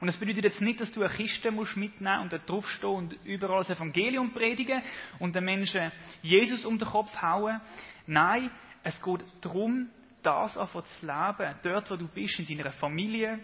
Und 0.00 0.06
das 0.06 0.16
bedeutet 0.16 0.44
jetzt 0.44 0.60
nicht, 0.60 0.80
dass 0.80 0.90
du 0.92 1.02
eine 1.02 1.12
Kiste 1.12 1.50
musst 1.50 1.76
mitnehmen 1.76 2.22
und 2.22 2.32
da 2.32 2.38
draufstehen 2.38 2.94
und 2.94 3.12
überall 3.24 3.64
das 3.64 3.76
Evangelium 3.76 4.32
predigen 4.32 4.82
und 5.18 5.34
den 5.34 5.44
Menschen 5.44 5.90
Jesus 6.22 6.64
um 6.64 6.78
den 6.78 6.88
Kopf 6.88 7.10
hauen. 7.20 7.60
Nein, 8.06 8.50
es 8.84 9.00
geht 9.02 9.24
darum, 9.40 9.90
das 10.22 10.56
einfach 10.56 10.84
zu 10.84 11.06
leben, 11.06 11.54
dort 11.62 11.90
wo 11.90 11.96
du 11.96 12.06
bist, 12.06 12.38
in 12.38 12.46
deiner 12.46 12.72
Familie, 12.72 13.40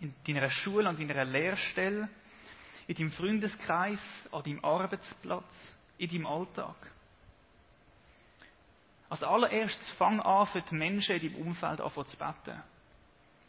in 0.00 0.14
deiner 0.26 0.48
Schule, 0.48 0.88
an 0.88 0.96
deiner 0.96 1.24
Lehrstelle, 1.24 2.08
in 2.86 2.94
deinem 2.94 3.10
Freundeskreis, 3.10 4.00
an 4.32 4.42
deinem 4.42 4.64
Arbeitsplatz, 4.64 5.76
in 5.98 6.08
deinem 6.08 6.26
Alltag. 6.26 6.76
Als 9.10 9.22
allererstes 9.22 9.90
fang 9.92 10.20
an, 10.20 10.46
für 10.46 10.62
die 10.62 10.74
Menschen 10.74 11.16
in 11.16 11.32
deinem 11.32 11.46
Umfeld 11.48 11.80
an 11.80 11.90
zu 11.90 12.16
beten. 12.16 12.62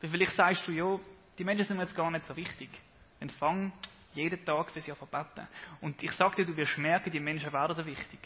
Weil 0.02 0.10
vielleicht 0.10 0.34
sagst 0.34 0.68
du, 0.68 0.72
ja, 0.72 1.00
die 1.38 1.44
Menschen 1.44 1.66
sind 1.66 1.78
mir 1.78 1.84
jetzt 1.84 1.96
gar 1.96 2.10
nicht 2.12 2.26
so 2.26 2.36
wichtig. 2.36 2.70
Dann 3.20 3.30
fang 3.30 3.72
jeden 4.14 4.44
Tag 4.46 4.72
für 4.72 4.82
sie 4.82 4.92
an 4.92 4.98
beten. 5.12 5.48
Und 5.82 6.02
ich 6.02 6.12
sage 6.14 6.38
dir, 6.38 6.46
du 6.46 6.58
wirst 6.58 6.78
merken, 6.78 7.12
die 7.12 7.20
Menschen 7.20 7.52
werden 7.52 7.76
dir 7.76 7.86
wichtig. 7.86 8.20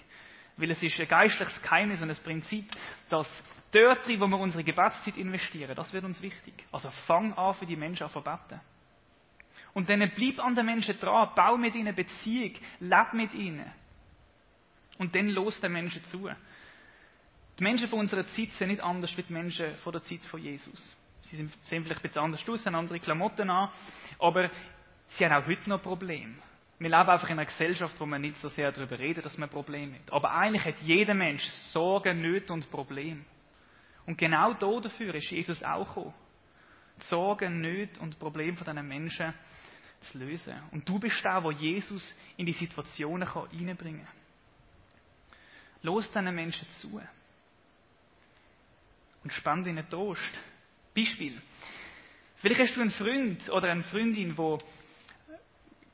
Weil 0.55 0.71
es 0.71 0.81
ist 0.83 0.99
ein 0.99 1.07
geistliches 1.07 1.61
Geheimnis 1.61 2.01
und 2.01 2.09
ein 2.09 2.23
Prinzip, 2.23 2.69
dass 3.09 3.27
dort, 3.71 4.07
wo 4.07 4.27
wir 4.27 4.37
unsere 4.37 4.63
Gebetszeit 4.63 5.17
investieren, 5.17 5.75
das 5.75 5.91
wird 5.91 6.03
uns 6.03 6.21
wichtig. 6.21 6.53
Also 6.71 6.89
fang 7.07 7.33
an, 7.33 7.55
für 7.55 7.65
die 7.65 7.75
Menschen 7.75 8.07
an 8.07 8.23
beten. 8.23 8.61
Und 9.73 9.89
dann 9.89 10.11
bleib 10.15 10.39
an 10.39 10.55
den 10.55 10.65
Menschen 10.65 10.99
dran, 10.99 11.31
bau 11.35 11.57
mit 11.57 11.73
ihnen 11.73 11.95
Beziehung, 11.95 12.53
leb 12.79 13.13
mit 13.13 13.33
ihnen. 13.33 13.71
Und 14.99 15.15
dann 15.15 15.29
los 15.29 15.59
den 15.59 15.73
Menschen 15.73 16.03
zu. 16.05 16.29
Die 17.57 17.63
Menschen 17.63 17.87
von 17.87 17.99
unserer 17.99 18.25
Zeit 18.27 18.51
sind 18.51 18.67
nicht 18.67 18.81
anders 18.81 19.15
wie 19.17 19.23
die 19.23 19.33
Menschen 19.33 19.75
von 19.77 19.93
der 19.93 20.03
Zeit 20.03 20.21
von 20.25 20.39
Jesus. 20.39 20.95
Sie 21.23 21.37
sehen 21.37 21.83
vielleicht 21.83 22.01
ein 22.01 22.01
bisschen 22.01 22.21
anders 22.21 22.47
aus, 22.47 22.65
haben 22.65 22.75
andere 22.75 22.99
Klamotten 22.99 23.49
an, 23.49 23.69
aber 24.19 24.49
sie 25.07 25.25
haben 25.25 25.33
auch 25.33 25.47
heute 25.47 25.69
noch 25.69 25.81
Probleme. 25.81 26.35
Wir 26.79 26.89
leben 26.89 27.09
einfach 27.09 27.29
in 27.29 27.39
einer 27.39 27.45
Gesellschaft, 27.45 27.95
wo 27.99 28.05
man 28.05 28.21
nicht 28.21 28.37
so 28.37 28.49
sehr 28.49 28.71
darüber 28.71 28.99
redet, 28.99 29.25
dass 29.25 29.37
man 29.37 29.49
Probleme 29.49 29.95
hat. 29.95 30.11
Aber 30.11 30.31
eigentlich 30.31 30.65
hat 30.65 30.79
jeder 30.81 31.13
Mensch 31.13 31.43
Sorgen, 31.71 32.21
Nöte 32.21 32.51
und 32.51 32.69
Probleme. 32.69 33.21
Und 34.05 34.17
genau 34.17 34.53
da 34.53 34.79
dafür 34.81 35.15
ist 35.15 35.29
Jesus 35.29 35.63
auch 35.63 35.87
gekommen. 35.87 36.13
Sorgen, 37.09 37.61
Nöte 37.61 37.99
und 38.01 38.19
Probleme 38.19 38.57
von 38.57 38.65
diesen 38.65 38.87
Menschen 38.87 39.33
zu 40.01 40.17
lösen. 40.17 40.55
Und 40.71 40.87
du 40.87 40.99
bist 40.99 41.23
der, 41.23 41.41
wo 41.43 41.51
Jesus 41.51 42.03
in 42.35 42.45
die 42.45 42.53
Situationen 42.53 43.27
reinbringen 43.27 44.05
kann. 44.05 44.15
Los 45.83 46.09
diesen 46.11 46.35
Menschen 46.35 46.67
zu. 46.81 47.01
Und 49.23 49.31
spann 49.31 49.65
ihnen 49.65 49.87
Trost. 49.87 50.39
Beispiel. 50.95 51.41
Vielleicht 52.37 52.59
hast 52.59 52.75
du 52.75 52.81
einen 52.81 52.91
Freund 52.91 53.49
oder 53.49 53.71
eine 53.71 53.83
Freundin, 53.83 54.37
wo 54.37 54.57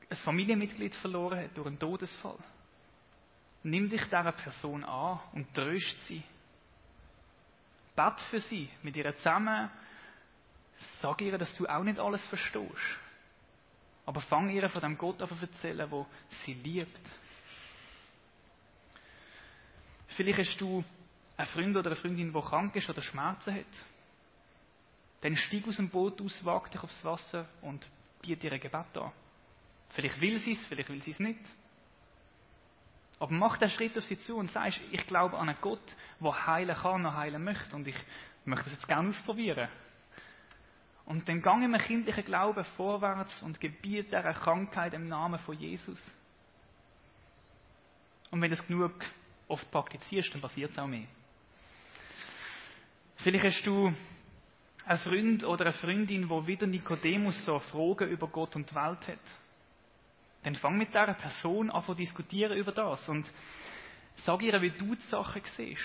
ein 0.10 0.18
Familienmitglied 0.18 0.96
verloren 0.96 1.40
hat 1.40 1.56
durch 1.56 1.68
einen 1.68 1.80
Todesfall. 1.80 2.38
Nimm 3.64 3.90
dich 3.90 4.04
dieser 4.04 4.32
Person 4.32 4.84
an 4.84 5.20
und 5.34 5.54
tröst 5.54 6.08
sie. 6.08 6.24
Bet 7.96 8.20
für 8.30 8.40
sie, 8.40 8.70
mit 8.82 8.96
ihr 8.96 9.16
zusammen. 9.18 9.70
Sag 11.02 11.22
ihr, 11.22 11.38
dass 11.38 11.54
du 11.58 11.68
auch 11.68 11.84
nicht 11.84 12.00
alles 12.00 12.26
verstehst. 12.28 12.98
Aber 14.06 14.22
fang 14.22 14.50
ihr 14.50 14.68
von 14.70 14.82
dem 14.82 14.98
Gott 14.98 15.22
an 15.22 15.28
zu 15.28 15.36
erzählen, 15.42 15.92
wo 15.92 16.08
sie 16.46 16.54
liebt. 16.54 17.12
Vielleicht 20.16 20.40
hast 20.40 20.62
du 20.62 20.84
einen 21.38 21.48
Freund 21.48 21.78
oder 21.78 21.92
eine 21.92 21.96
Freundin, 21.96 22.34
die 22.34 22.42
krank 22.42 22.76
ist 22.76 22.90
oder 22.90 23.02
Schmerzen 23.02 23.54
hat. 23.54 23.66
Dann 25.22 25.36
steig 25.36 25.68
aus 25.68 25.76
dem 25.76 25.90
Boot 25.90 26.22
aus, 26.22 26.46
wag 26.46 26.70
dich 26.70 26.82
aufs 26.82 27.04
Wasser 27.04 27.48
und 27.62 27.88
biete 28.22 28.48
ihr 28.48 28.54
ein 28.54 28.60
Gebet 28.60 28.98
an. 28.98 29.12
Vielleicht 29.90 30.22
will 30.22 30.40
sie 30.40 30.52
es, 30.52 30.66
vielleicht 30.68 30.90
will 30.90 31.02
sie 31.02 31.12
es 31.12 31.20
nicht. 31.20 31.40
Aber 33.20 33.34
mach 33.34 33.58
den 33.58 33.70
Schritt 33.70 33.98
auf 33.98 34.06
sie 34.06 34.18
zu 34.20 34.38
und 34.38 34.50
sagst, 34.52 34.80
ich 34.92 35.06
glaube 35.06 35.38
an 35.38 35.50
einen 35.50 35.58
Gott, 35.60 35.96
der 36.22 36.48
heilen 36.48 36.76
kann 36.76 37.06
und 37.06 37.14
heilen 37.14 37.44
möchte. 37.44 37.76
Und 37.76 37.88
ich 37.88 37.98
möchte 38.46 38.66
das 38.66 38.74
jetzt 38.74 38.88
gerne 38.88 39.10
ausprobieren. 39.10 39.68
Und 41.06 41.28
dann 41.28 41.42
gang 41.42 41.64
im 41.64 41.76
kindlichen 41.78 42.24
Glauben 42.24 42.64
vorwärts 42.78 43.42
und 43.42 43.60
gebiet 43.60 44.08
dieser 44.08 44.34
Krankheit 44.34 44.94
im 44.94 45.08
Namen 45.08 45.40
von 45.40 45.58
Jesus. 45.58 46.00
Und 48.32 48.42
wenn 48.42 48.52
du 48.52 48.56
es 48.56 48.66
genug 48.66 48.94
oft 49.48 49.70
praktizierst, 49.72 50.34
dann 50.34 50.42
passiert 50.42 50.72
es 50.72 50.78
auch 50.78 50.88
mehr. 50.88 51.08
Vielleicht 53.18 53.44
hast 53.44 53.64
du 53.66 53.92
einen 54.90 55.00
Freund 55.00 55.44
oder 55.44 55.66
eine 55.66 55.74
Freundin, 55.74 56.30
wo 56.30 56.46
wieder 56.46 56.68
Nikodemus 56.68 57.46
so 57.46 57.60
Fragen 57.60 58.10
über 58.10 58.28
Gott 58.28 58.56
und 58.56 58.70
die 58.70 58.76
Welt 58.76 59.08
hat 59.08 59.20
dann 60.44 60.56
fang 60.56 60.78
mit 60.78 60.90
dieser 60.90 61.14
Person 61.14 61.70
an 61.70 61.84
zu 61.84 61.94
diskutieren 61.94 62.58
über 62.58 62.72
das 62.72 63.08
und 63.10 63.30
sag 64.18 64.42
ihr, 64.42 64.62
wie 64.62 64.72
du 64.72 64.96
die 64.96 65.02
Sachen 65.08 65.42
siehst. 65.58 65.82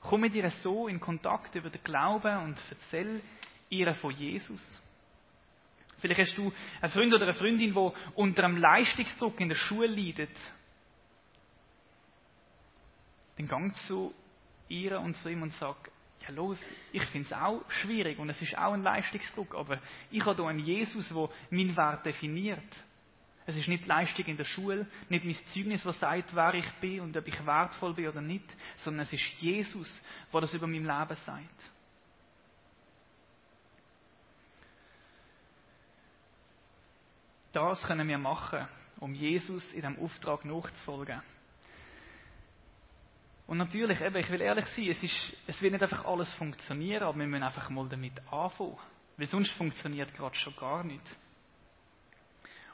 Komm 0.00 0.22
mit 0.22 0.34
ihr 0.34 0.50
so 0.50 0.88
in 0.88 1.00
Kontakt 1.00 1.54
über 1.54 1.70
den 1.70 1.82
Glauben 1.82 2.36
und 2.44 2.62
erzähl 2.70 3.20
ihr 3.68 3.94
von 3.94 4.14
Jesus. 4.14 4.62
Vielleicht 5.98 6.20
hast 6.20 6.38
du 6.38 6.52
einen 6.80 6.92
Freund 6.92 7.12
oder 7.12 7.24
eine 7.24 7.34
Freundin, 7.34 7.74
die 7.74 7.92
unter 8.14 8.44
einem 8.44 8.56
Leistungsdruck 8.56 9.40
in 9.40 9.48
der 9.48 9.56
Schule 9.56 9.88
leidet. 9.88 10.36
Dann 13.36 13.48
gang 13.48 13.76
zu 13.86 14.14
ihr 14.68 15.00
und 15.00 15.16
zu 15.16 15.28
ihm 15.28 15.42
und 15.42 15.52
sag, 15.54 15.76
ja 16.28 16.34
los, 16.34 16.58
ich 16.92 17.02
finde 17.06 17.26
es 17.26 17.32
auch 17.32 17.68
schwierig 17.70 18.18
und 18.18 18.28
es 18.30 18.40
ist 18.40 18.56
auch 18.56 18.72
ein 18.72 18.82
Leistungsdruck, 18.82 19.54
aber 19.54 19.80
ich 20.10 20.24
habe 20.24 20.42
hier 20.42 20.46
einen 20.46 20.58
Jesus, 20.60 21.08
der 21.08 21.28
meinen 21.50 21.76
Wert 21.76 22.06
definiert. 22.06 22.76
Es 23.46 23.56
ist 23.56 23.68
nicht 23.68 23.86
Leistung 23.86 24.26
in 24.26 24.36
der 24.36 24.44
Schule, 24.44 24.86
nicht 25.08 25.24
mein 25.24 25.36
Zeugnis, 25.54 25.84
was 25.86 25.98
sagt, 25.98 26.34
wer 26.36 26.52
ich 26.52 26.70
bin 26.80 27.00
und 27.00 27.16
ob 27.16 27.26
ich 27.26 27.46
wertvoll 27.46 27.94
bin 27.94 28.08
oder 28.08 28.20
nicht, 28.20 28.44
sondern 28.76 29.04
es 29.04 29.12
ist 29.12 29.24
Jesus, 29.40 29.90
der 30.32 30.40
das 30.42 30.52
über 30.52 30.66
mein 30.66 30.84
Leben 30.84 31.16
sagt. 31.24 31.70
Das 37.52 37.82
können 37.84 38.06
wir 38.06 38.18
machen, 38.18 38.68
um 39.00 39.14
Jesus 39.14 39.64
in 39.72 39.80
diesem 39.80 39.98
Auftrag 39.98 40.44
nachzufolgen. 40.44 41.22
Und 43.48 43.56
natürlich, 43.56 43.98
eben, 44.02 44.16
ich 44.16 44.28
will 44.28 44.42
ehrlich 44.42 44.66
sein, 44.66 44.88
es, 44.90 45.02
ist, 45.02 45.32
es 45.46 45.62
wird 45.62 45.72
nicht 45.72 45.82
einfach 45.82 46.04
alles 46.04 46.30
funktionieren, 46.34 47.04
aber 47.04 47.18
wir 47.18 47.26
müssen 47.26 47.42
einfach 47.42 47.70
mal 47.70 47.88
damit 47.88 48.12
anfangen. 48.30 48.76
Weil 49.16 49.26
sonst 49.26 49.50
funktioniert 49.52 50.14
gerade 50.14 50.34
schon 50.34 50.54
gar 50.54 50.84
nicht. 50.84 51.02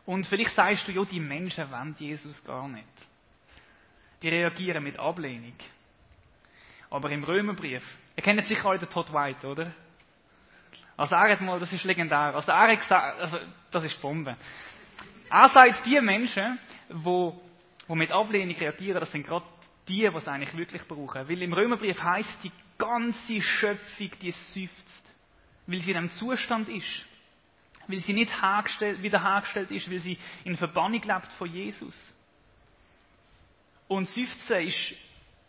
Und 0.04 0.26
vielleicht 0.26 0.54
sagst 0.56 0.86
du, 0.88 0.90
ja, 0.90 1.04
die 1.04 1.20
Menschen 1.20 1.70
wollen 1.70 1.94
Jesus 1.96 2.42
gar 2.42 2.66
nicht. 2.66 2.88
Die 4.20 4.28
reagieren 4.28 4.82
mit 4.82 4.98
Ablehnung. 4.98 5.54
Aber 6.90 7.08
im 7.10 7.22
Römerbrief, 7.22 7.84
ihr 8.16 8.22
kennt 8.22 8.44
sicher 8.44 8.66
alle 8.66 8.80
den 8.80 8.90
Todd 8.90 9.12
White, 9.12 9.46
oder? 9.46 9.72
Also 10.96 11.14
er 11.14 11.32
hat 11.32 11.40
mal, 11.40 11.60
das 11.60 11.72
ist 11.72 11.84
legendär, 11.84 12.34
also 12.34 12.50
er 12.50 12.72
hat 12.72 12.78
gesagt, 12.78 13.20
also 13.20 13.38
das 13.70 13.84
ist 13.84 14.00
Bombe. 14.00 14.36
Er 15.30 15.48
sagt, 15.50 15.86
die 15.86 16.00
Menschen, 16.00 16.58
wo, 16.88 17.40
wo 17.86 17.94
mit 17.94 18.10
Ablehnung 18.10 18.56
reagieren, 18.56 18.98
das 18.98 19.12
sind 19.12 19.24
gerade 19.24 19.46
die, 19.88 20.04
es 20.04 20.28
eigentlich 20.28 20.56
wirklich 20.56 20.86
brauchen. 20.86 21.28
Weil 21.28 21.42
im 21.42 21.52
Römerbrief 21.52 22.00
heißt 22.02 22.42
die 22.42 22.52
ganze 22.78 23.40
Schöpfung, 23.40 24.10
die 24.20 24.30
seufzt, 24.30 25.14
weil 25.66 25.80
sie 25.80 25.90
in 25.90 25.96
einem 25.96 26.10
Zustand 26.10 26.68
ist, 26.68 27.06
weil 27.86 28.00
sie 28.00 28.12
nicht 28.12 28.32
wiederhergestellt 29.02 29.70
ist, 29.70 29.90
weil 29.90 30.00
sie 30.00 30.18
in 30.44 30.56
Verbannung 30.56 31.02
lebt 31.02 31.32
von 31.34 31.50
Jesus. 31.50 31.94
Und 33.88 34.06
Seufzen 34.08 34.66
ist 34.66 34.94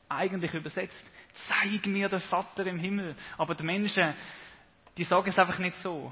eigentlich 0.09 0.53
übersetzt, 0.53 1.11
zeig 1.47 1.85
mir 1.87 2.09
den 2.09 2.19
Vater 2.19 2.65
im 2.65 2.77
Himmel. 2.77 3.15
Aber 3.37 3.55
die 3.55 3.63
Menschen, 3.63 4.13
die 4.97 5.03
sagen 5.03 5.29
es 5.29 5.39
einfach 5.39 5.59
nicht 5.59 5.77
so. 5.81 6.11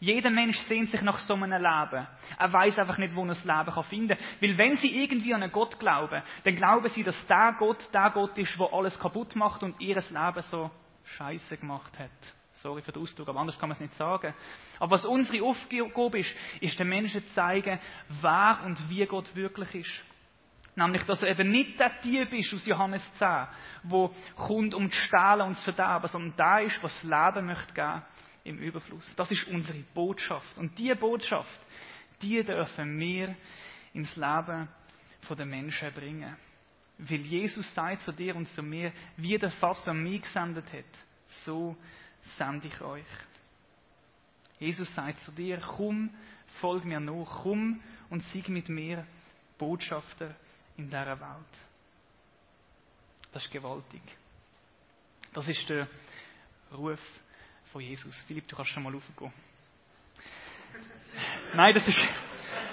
Jeder 0.00 0.30
Mensch 0.30 0.58
sehnt 0.60 0.90
sich 0.90 1.02
nach 1.02 1.18
so 1.18 1.34
einem 1.34 1.50
Leben. 1.50 2.06
Er 2.38 2.52
weiß 2.52 2.78
einfach 2.78 2.96
nicht, 2.96 3.14
wo 3.14 3.22
er 3.22 3.28
das 3.28 3.44
Leben 3.44 3.84
finden 3.84 4.16
kann. 4.16 4.26
Weil 4.40 4.56
wenn 4.56 4.76
sie 4.78 5.02
irgendwie 5.02 5.34
an 5.34 5.42
einen 5.42 5.52
Gott 5.52 5.78
glauben, 5.78 6.22
dann 6.42 6.56
glauben 6.56 6.88
sie, 6.88 7.04
dass 7.04 7.26
der 7.26 7.54
Gott 7.58 7.86
der 7.92 8.10
Gott 8.10 8.36
ist, 8.38 8.58
der 8.58 8.72
alles 8.72 8.98
kaputt 8.98 9.36
macht 9.36 9.62
und 9.62 9.78
ihr 9.78 9.96
Leben 9.96 10.42
so 10.50 10.70
scheiße 11.04 11.58
gemacht 11.58 11.98
hat. 11.98 12.10
Sorry 12.54 12.80
für 12.80 12.92
den 12.92 13.02
Ausdruck, 13.02 13.28
aber 13.28 13.40
anders 13.40 13.58
kann 13.58 13.68
man 13.68 13.76
es 13.76 13.80
nicht 13.80 13.94
sagen. 13.96 14.34
Aber 14.78 14.92
was 14.92 15.04
unsere 15.04 15.44
Aufgabe 15.44 16.20
ist, 16.20 16.34
ist 16.60 16.78
den 16.78 16.88
Menschen 16.88 17.26
zu 17.26 17.34
zeigen, 17.34 17.78
wer 18.22 18.60
und 18.64 18.88
wie 18.88 19.04
Gott 19.04 19.34
wirklich 19.36 19.74
ist. 19.74 20.04
Nämlich, 20.76 21.02
dass 21.04 21.22
er 21.22 21.28
eben 21.28 21.50
nicht 21.50 21.78
der 21.78 21.90
Dieb 22.02 22.32
ist 22.32 22.54
aus 22.54 22.64
Johannes 22.64 23.02
10, 23.18 23.48
wo 23.82 24.14
kommt, 24.36 24.72
um 24.72 24.90
zu 24.90 24.96
stehlen 24.96 25.42
und 25.42 25.56
zu 25.56 25.62
verderben, 25.64 26.08
sondern 26.08 26.36
der 26.36 26.66
ist, 26.66 26.82
was 26.82 27.02
Leben 27.02 27.46
möchte 27.46 27.74
geben 27.74 28.02
im 28.44 28.58
Überfluss. 28.58 29.12
Das 29.16 29.30
ist 29.30 29.46
unsere 29.48 29.78
Botschaft. 29.94 30.56
Und 30.56 30.76
diese 30.78 30.96
Botschaft, 30.96 31.60
die 32.22 32.42
dürfen 32.42 32.98
wir 32.98 33.36
ins 33.92 34.14
Leben 34.16 34.68
der 35.28 35.46
Menschen 35.46 35.92
bringen. 35.92 36.36
Weil 36.98 37.20
Jesus 37.20 37.72
sagt 37.74 38.02
zu 38.02 38.12
dir 38.12 38.34
und 38.36 38.48
zu 38.48 38.62
mir, 38.62 38.92
wie 39.16 39.38
der 39.38 39.50
Vater 39.50 39.94
mich 39.94 40.22
gesendet 40.22 40.72
hat, 40.72 40.84
so 41.44 41.76
sende 42.36 42.68
ich 42.68 42.80
euch. 42.80 43.06
Jesus 44.58 44.92
sagt 44.94 45.20
zu 45.20 45.32
dir, 45.32 45.58
komm, 45.76 46.10
folg 46.60 46.84
mir 46.84 47.00
nach, 47.00 47.42
komm 47.42 47.80
und 48.10 48.22
sieg 48.24 48.48
mit 48.48 48.68
mir 48.68 49.06
Botschafter 49.56 50.34
in 50.76 50.86
dieser 50.86 51.20
Welt. 51.20 51.60
Das 53.32 53.44
ist 53.44 53.52
gewaltig. 53.52 54.02
Das 55.32 55.48
ist 55.48 55.68
der 55.68 55.88
Ruf 56.72 57.00
von 57.70 57.80
Jesus. 57.80 58.14
Philipp, 58.26 58.48
du 58.48 58.56
kannst 58.56 58.72
schon 58.72 58.82
mal 58.82 58.92
raufgehen. 58.92 59.32
Nein, 61.54 61.74
das 61.74 61.86
ist, 61.86 61.98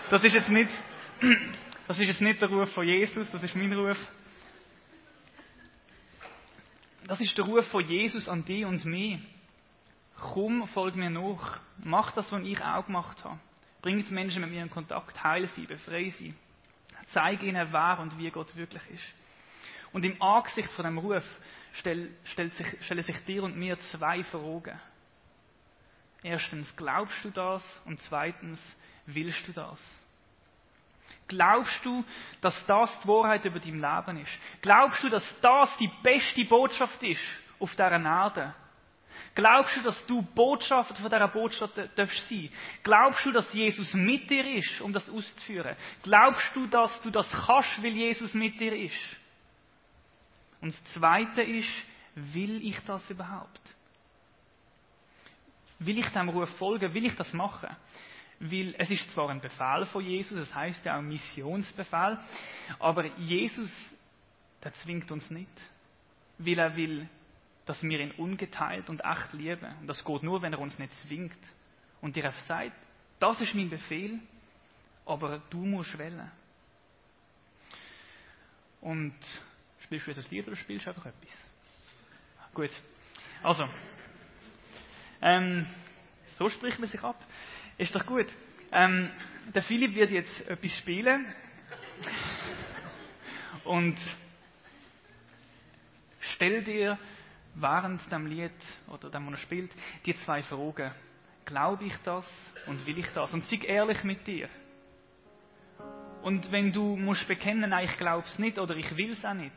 das 0.09 0.23
ist 0.23 0.33
jetzt 0.33 0.49
nicht, 0.49 0.71
das 1.87 1.99
ist 1.99 2.07
jetzt 2.07 2.21
nicht 2.21 2.41
der 2.41 2.49
Ruf 2.49 2.71
von 2.73 2.85
Jesus, 2.85 3.29
das 3.31 3.43
ist 3.43 3.55
mein 3.55 3.73
Ruf. 3.73 3.97
Das 7.05 7.21
ist 7.21 7.37
der 7.37 7.45
Ruf 7.45 7.65
von 7.67 7.87
Jesus 7.87 8.27
an 8.27 8.43
dich 8.43 8.65
und 8.65 8.83
mich. 8.85 9.19
Komm, 10.19 10.67
folg 10.69 10.95
mir 10.95 11.09
nach. 11.09 11.59
Mach 11.77 12.11
das, 12.11 12.31
was 12.31 12.43
ich 12.43 12.61
auch 12.61 12.85
gemacht 12.85 13.23
habe. 13.23 13.39
Bring 13.81 14.03
die 14.03 14.13
Menschen 14.13 14.41
mit 14.41 14.51
mir 14.51 14.63
in 14.63 14.69
Kontakt. 14.69 15.23
Heile 15.23 15.47
sie, 15.47 15.65
befreie 15.65 16.11
sie. 16.11 16.33
Zeige 17.13 17.45
ihnen, 17.45 17.67
wer 17.71 17.99
und 17.99 18.17
wie 18.17 18.29
Gott 18.29 18.53
wirklich 18.55 18.81
ist. 18.89 19.05
Und 19.93 20.03
im 20.03 20.21
Angesicht 20.21 20.69
von 20.71 20.85
dem 20.85 20.97
Ruf 20.97 21.23
stell, 21.79 22.11
sich, 22.51 22.85
stellen 22.85 23.03
sich 23.03 23.25
dir 23.25 23.43
und 23.43 23.57
mir 23.57 23.77
zwei 23.91 24.23
Fragen. 24.23 24.79
Erstens, 26.23 26.75
glaubst 26.75 27.23
du 27.23 27.29
das? 27.29 27.63
Und 27.85 27.99
zweitens, 28.07 28.59
willst 29.05 29.47
du 29.47 29.53
das? 29.53 29.79
Glaubst 31.27 31.85
du, 31.85 32.03
dass 32.41 32.65
das 32.65 33.01
die 33.01 33.07
Wahrheit 33.07 33.45
über 33.45 33.59
dein 33.59 33.79
Leben 33.79 34.21
ist? 34.21 34.39
Glaubst 34.61 35.03
du, 35.03 35.09
dass 35.09 35.25
das 35.41 35.77
die 35.77 35.91
beste 36.01 36.45
Botschaft 36.45 37.01
ist 37.03 37.21
auf 37.59 37.71
dieser 37.71 37.91
Erde? 37.91 38.53
Glaubst 39.35 39.75
du, 39.75 39.81
dass 39.81 40.05
du 40.07 40.21
Botschafter 40.21 40.95
von 40.95 41.09
dieser 41.09 41.27
Botschaft 41.27 41.77
darfst 41.95 42.29
sein? 42.29 42.49
Glaubst 42.83 43.25
du, 43.25 43.31
dass 43.31 43.51
Jesus 43.53 43.93
mit 43.93 44.29
dir 44.29 44.45
ist, 44.55 44.81
um 44.81 44.93
das 44.93 45.07
auszuführen? 45.09 45.75
Glaubst 46.01 46.55
du, 46.55 46.65
dass 46.67 47.01
du 47.01 47.09
das 47.09 47.29
kannst, 47.29 47.83
weil 47.83 47.93
Jesus 47.93 48.33
mit 48.33 48.59
dir 48.59 48.75
ist? 48.75 48.97
Und 50.61 50.73
das 50.73 50.93
Zweite 50.93 51.41
ist, 51.41 51.69
will 52.15 52.65
ich 52.65 52.79
das 52.85 53.07
überhaupt? 53.09 53.61
Will 55.79 55.99
ich 55.99 56.07
dem 56.09 56.29
Ruf 56.29 56.49
folgen? 56.57 56.93
Will 56.93 57.05
ich 57.05 57.15
das 57.15 57.31
machen? 57.33 57.69
Weil 58.39 58.75
es 58.77 58.89
ist 58.89 59.11
zwar 59.13 59.29
ein 59.29 59.41
Befehl 59.41 59.85
von 59.85 60.03
Jesus, 60.03 60.37
es 60.37 60.53
heißt 60.53 60.85
ja 60.85 60.97
auch 60.97 61.01
Missionsbefehl, 61.01 62.19
aber 62.79 63.05
Jesus, 63.17 63.71
der 64.63 64.73
zwingt 64.75 65.11
uns 65.11 65.29
nicht, 65.31 65.49
weil 66.37 66.59
er 66.59 66.75
will 66.75 67.09
dass 67.67 67.83
wir 67.83 67.99
ihn 67.99 68.11
ungeteilt 68.11 68.89
und 68.89 69.01
echt 69.03 69.33
lieben. 69.33 69.75
Und 69.81 69.87
das 69.87 70.03
geht 70.03 70.23
nur, 70.23 70.41
wenn 70.41 70.53
er 70.53 70.59
uns 70.59 70.79
nicht 70.79 70.91
zwingt. 71.05 71.37
Und 72.01 72.15
dir 72.15 72.31
sagt, 72.47 72.71
das 73.19 73.41
ist 73.41 73.53
mein 73.53 73.69
Befehl, 73.69 74.19
aber 75.05 75.41
du 75.49 75.65
musst 75.65 75.97
wählen. 75.97 76.31
Und 78.79 79.15
spielst 79.87 80.07
du 80.07 80.11
jetzt 80.11 80.25
ein 80.25 80.35
Lied 80.35 80.47
oder 80.47 80.55
spielst 80.57 80.85
du 80.85 80.89
einfach 80.89 81.05
etwas? 81.05 81.29
Gut. 82.53 82.71
Also. 83.41 83.67
Ähm, 85.21 85.65
so 86.37 86.49
spricht 86.49 86.77
man 86.77 86.89
sich 86.89 87.01
ab. 87.01 87.23
Ist 87.77 87.95
doch 87.95 88.05
gut. 88.05 88.27
Ähm, 88.71 89.09
der 89.53 89.63
Philipp 89.63 89.95
wird 89.95 90.11
jetzt 90.11 90.47
etwas 90.47 90.71
spielen. 90.77 91.25
Und 93.63 93.97
stell 96.19 96.63
dir 96.63 96.99
während 97.55 98.11
dem 98.11 98.27
Lied 98.27 98.51
oder 98.87 99.09
dem, 99.09 99.27
was 99.27 99.39
er 99.39 99.43
spielt, 99.43 99.71
die 100.05 100.13
zwei 100.25 100.43
Fragen. 100.43 100.91
Glaube 101.45 101.85
ich 101.85 101.95
das 102.03 102.25
und 102.65 102.85
will 102.85 102.97
ich 102.97 103.07
das? 103.13 103.31
Und 103.33 103.43
sei 103.45 103.57
ehrlich 103.57 104.03
mit 104.03 104.27
dir. 104.27 104.49
Und 106.23 106.51
wenn 106.51 106.73
du 106.73 106.97
musst 106.97 107.25
bekennen, 107.27 107.69
nein, 107.69 107.85
ich 107.85 107.97
glaube 107.97 108.27
es 108.27 108.37
nicht 108.37 108.59
oder 108.59 108.75
ich 108.75 108.97
will 108.97 109.13
es 109.13 109.23
auch 109.23 109.33
nicht, 109.33 109.55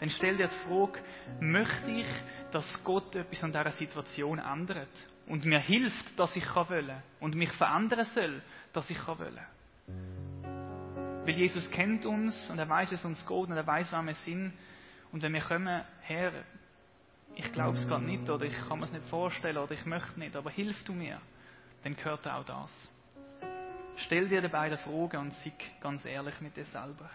dann 0.00 0.10
stell 0.10 0.36
dir 0.36 0.48
die 0.48 0.56
Frage, 0.68 1.00
möchte 1.40 1.90
ich, 1.90 2.06
dass 2.52 2.66
Gott 2.84 3.14
etwas 3.16 3.42
an 3.42 3.52
dieser 3.52 3.70
Situation 3.72 4.38
ändert 4.38 4.88
und 5.26 5.44
mir 5.44 5.58
hilft, 5.58 6.18
dass 6.18 6.34
ich 6.36 6.44
kann 6.44 6.68
wollen 6.68 7.02
und 7.20 7.34
mich 7.34 7.52
verändern 7.52 8.04
soll, 8.14 8.42
dass 8.72 8.88
ich 8.88 8.98
kann 8.98 9.18
wollen. 9.18 9.40
Weil 11.24 11.36
Jesus 11.36 11.70
kennt 11.70 12.06
uns 12.06 12.48
und 12.48 12.58
er 12.58 12.68
weiß, 12.68 12.90
wie 12.90 12.94
es 12.94 13.04
uns 13.04 13.20
geht 13.26 13.36
und 13.36 13.52
er 13.52 13.66
weiß, 13.66 13.92
wer 13.92 14.02
wir 14.02 14.14
sind. 14.14 14.52
Und 15.12 15.22
wenn 15.22 15.34
wir 15.34 15.42
kommen, 15.42 15.82
Herr, 16.00 16.32
ich 17.34 17.52
glaube 17.52 17.76
es 17.76 17.86
gerade 17.86 18.04
nicht 18.04 18.28
oder 18.30 18.46
ich 18.46 18.58
kann 18.68 18.78
mir 18.78 18.86
es 18.86 18.92
nicht 18.92 19.06
vorstellen 19.08 19.58
oder 19.58 19.72
ich 19.72 19.84
möchte 19.84 20.18
nicht, 20.18 20.36
aber 20.36 20.50
hilf 20.50 20.82
du 20.84 20.92
mir, 20.94 21.20
dann 21.84 21.96
gehört 21.96 22.26
auch 22.26 22.44
das. 22.44 22.72
Stell 23.96 24.28
dir 24.28 24.40
die 24.40 24.48
beiden 24.48 24.78
Fragen 24.78 25.18
und 25.18 25.34
sei 25.34 25.52
ganz 25.80 26.04
ehrlich 26.04 26.40
mit 26.40 26.56
dir 26.56 26.64
selber. 26.66 27.10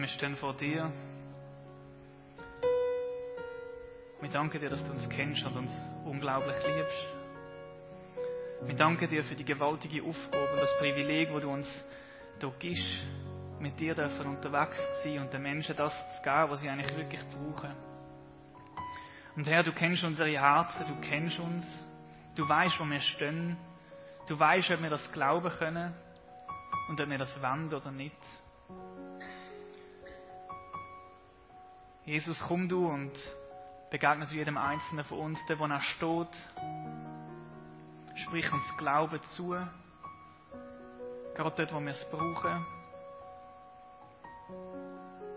Wir 0.00 0.08
stehen 0.08 0.36
vor 0.36 0.54
dir. 0.54 0.90
Wir 4.20 4.30
danken 4.30 4.60
dir, 4.60 4.70
dass 4.70 4.82
du 4.84 4.92
uns 4.92 5.08
kennst 5.08 5.44
und 5.44 5.56
uns 5.56 5.72
unglaublich 6.04 6.56
liebst. 6.66 7.06
Wir 8.62 8.74
danken 8.76 9.08
dir 9.08 9.24
für 9.24 9.34
die 9.34 9.44
gewaltige 9.44 10.02
Aufgabe 10.02 10.52
und 10.52 10.60
das 10.60 10.78
Privileg, 10.78 11.32
wo 11.32 11.38
du 11.38 11.50
uns 11.50 11.68
hier 12.38 12.52
gibst, 12.58 13.04
mit 13.58 13.78
dir 13.78 13.94
dürfen 13.94 14.26
unterwegs 14.26 14.80
sein 15.04 15.18
und 15.18 15.32
den 15.32 15.42
Menschen 15.42 15.76
das 15.76 15.92
zu 16.16 16.22
geben, 16.22 16.50
was 16.50 16.60
sie 16.60 16.68
eigentlich 16.68 16.96
wirklich 16.96 17.22
brauchen. 17.30 17.74
Und 19.36 19.48
Herr, 19.48 19.62
du 19.62 19.72
kennst 19.72 20.02
unsere 20.04 20.30
Herzen, 20.30 20.86
du 20.86 21.00
kennst 21.08 21.38
uns, 21.38 21.66
du 22.36 22.48
weißt, 22.48 22.80
wo 22.80 22.84
wir 22.84 23.00
stehen, 23.00 23.56
du 24.28 24.38
weißt, 24.38 24.70
ob 24.70 24.82
wir 24.82 24.90
das 24.90 25.12
glauben 25.12 25.50
können 25.58 25.94
und 26.88 27.00
ob 27.00 27.08
wir 27.08 27.18
das 27.18 27.42
wollen 27.42 27.72
oder 27.72 27.90
nicht. 27.90 28.16
Jesus, 32.04 32.40
komm 32.40 32.68
du 32.68 32.88
und 32.88 33.12
begegne 33.90 34.26
zu 34.26 34.34
jedem 34.34 34.56
Einzelnen 34.56 35.04
von 35.04 35.18
uns, 35.18 35.46
der, 35.46 35.58
wo 35.58 35.68
steht. 35.80 36.28
Sprich 38.14 38.50
uns 38.52 38.64
Glauben 38.78 39.22
zu. 39.36 39.56
Gerade 41.34 41.56
dort, 41.56 41.74
wo 41.74 41.80
wir 41.80 41.90
es 41.90 42.10
brauchen. 42.10 42.66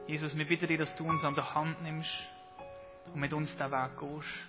Jesus, 0.07 0.35
wir 0.37 0.47
bitten 0.47 0.67
dich, 0.67 0.77
dass 0.77 0.95
du 0.95 1.05
uns 1.05 1.23
an 1.23 1.35
der 1.35 1.53
Hand 1.53 1.81
nimmst 1.81 2.11
und 3.13 3.19
mit 3.19 3.33
uns 3.33 3.55
den 3.57 3.71
Weg 3.71 3.99
gehst. 3.99 4.47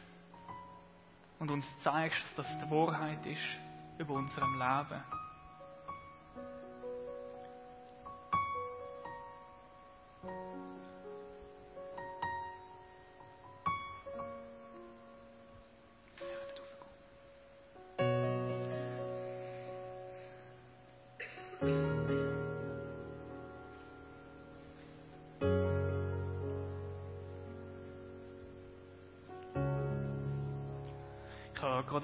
Und 1.38 1.50
uns 1.50 1.66
zeigst, 1.82 2.24
dass 2.36 2.46
das 2.46 2.64
die 2.64 2.70
Wahrheit 2.70 3.24
ist 3.26 3.58
über 3.98 4.14
unserem 4.14 4.52
Leben. 4.54 5.23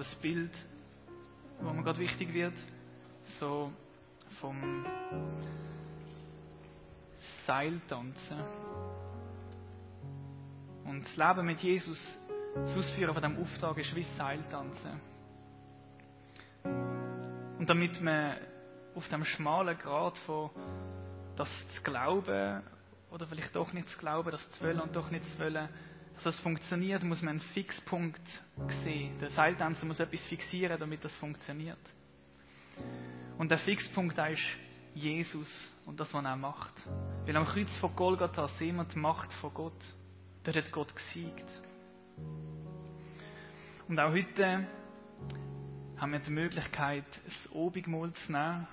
Gerade 0.01 0.17
ein 0.17 0.21
Bild, 0.23 0.53
wo 1.61 1.73
mir 1.73 1.83
gerade 1.83 2.01
wichtig 2.01 2.33
wird, 2.33 2.55
so 3.39 3.73
vom 4.41 4.87
Seiltanzen. 7.47 8.39
Und 10.85 11.05
das 11.05 11.17
Leben 11.17 11.47
mit 11.47 11.61
Jesus, 11.61 12.01
das 12.55 12.77
Ausführen 12.77 13.13
von 13.13 13.23
diesem 13.23 13.43
Auftrag 13.43 13.79
ist 13.79 13.95
wie 13.95 14.03
Seiltanzen. 14.17 15.01
Und 16.65 17.69
damit 17.69 18.01
man 18.01 18.39
auf 18.95 19.07
dem 19.09 19.25
schmalen 19.25 19.77
Grad 19.79 20.17
von 20.19 20.51
das 21.37 21.51
zu 21.75 21.83
glauben 21.83 22.63
oder 23.11 23.27
vielleicht 23.27 23.55
doch 23.55 23.73
nicht 23.73 23.89
zu 23.89 23.99
glauben, 23.99 24.31
das 24.31 24.51
zu 24.53 24.65
wollen 24.65 24.81
und 24.81 24.97
doch 24.97 25.11
nicht 25.11 25.25
zu 25.27 25.39
wollen, 25.39 25.69
dass 26.21 26.35
das 26.35 26.43
funktioniert, 26.43 27.03
muss 27.03 27.23
man 27.23 27.31
einen 27.31 27.41
Fixpunkt 27.41 28.21
sehen. 28.85 29.17
Der 29.21 29.31
Seiltänzer 29.31 29.87
muss 29.87 30.01
etwas 30.01 30.21
fixieren, 30.27 30.79
damit 30.79 31.03
das 31.03 31.15
funktioniert. 31.17 31.79
Und 33.39 33.51
der 33.51 33.57
Fixpunkt 33.57 34.19
da 34.19 34.27
ist 34.27 34.43
Jesus 34.95 35.49
und 35.87 35.99
das, 35.99 36.13
was 36.13 36.23
er 36.23 36.37
macht. 36.37 36.75
Weil 37.25 37.37
am 37.39 37.47
Kreuz 37.47 37.75
von 37.79 37.97
Golgatha 37.97 38.49
sehen 38.49 38.77
wir 38.77 38.85
die 38.85 38.99
Macht 38.99 39.33
von 39.35 39.55
Gott. 39.55 39.83
Dort 40.45 40.57
hat 40.59 40.71
Gott 40.73 40.95
gesiegt. 40.95 41.47
Und 43.89 43.99
auch 43.99 44.13
heute 44.13 44.67
haben 45.97 46.13
wir 46.13 46.19
die 46.19 46.33
Möglichkeit, 46.33 47.07
das 47.25 47.53
Obigmahl 47.55 48.13
zu 48.13 48.33
nehmen 48.33 48.69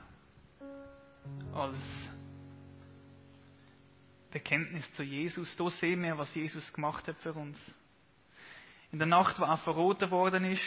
als 1.54 1.78
Bekenntnis 4.32 4.92
zu 4.94 5.04
Jesus. 5.04 5.56
Da 5.56 5.70
sehen 5.70 6.04
wir, 6.04 6.18
was 6.18 6.34
Jesus 6.34 6.72
gemacht 6.74 7.08
hat 7.08 7.18
für 7.20 7.34
uns. 7.34 7.60
In 8.92 9.00
der 9.00 9.08
Nacht, 9.08 9.40
wo 9.40 9.44
er 9.44 9.58
verroten 9.58 10.12
worden 10.12 10.46
ist, 10.46 10.64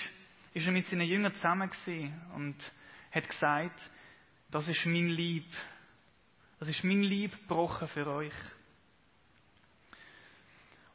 ist 0.52 0.66
er 0.66 0.72
mit 0.72 0.84
seinen 0.86 1.06
Jüngern 1.06 1.34
zusammen 1.34 1.70
und 2.34 2.56
hat 3.12 3.28
gesagt, 3.28 3.80
das 4.50 4.66
ist 4.68 4.84
mein 4.86 5.08
Lieb. 5.08 5.46
Das 6.58 6.68
ist 6.68 6.84
mein 6.84 7.02
Lieb 7.02 7.32
gebrochen 7.32 7.88
für 7.88 8.06
euch. 8.06 8.34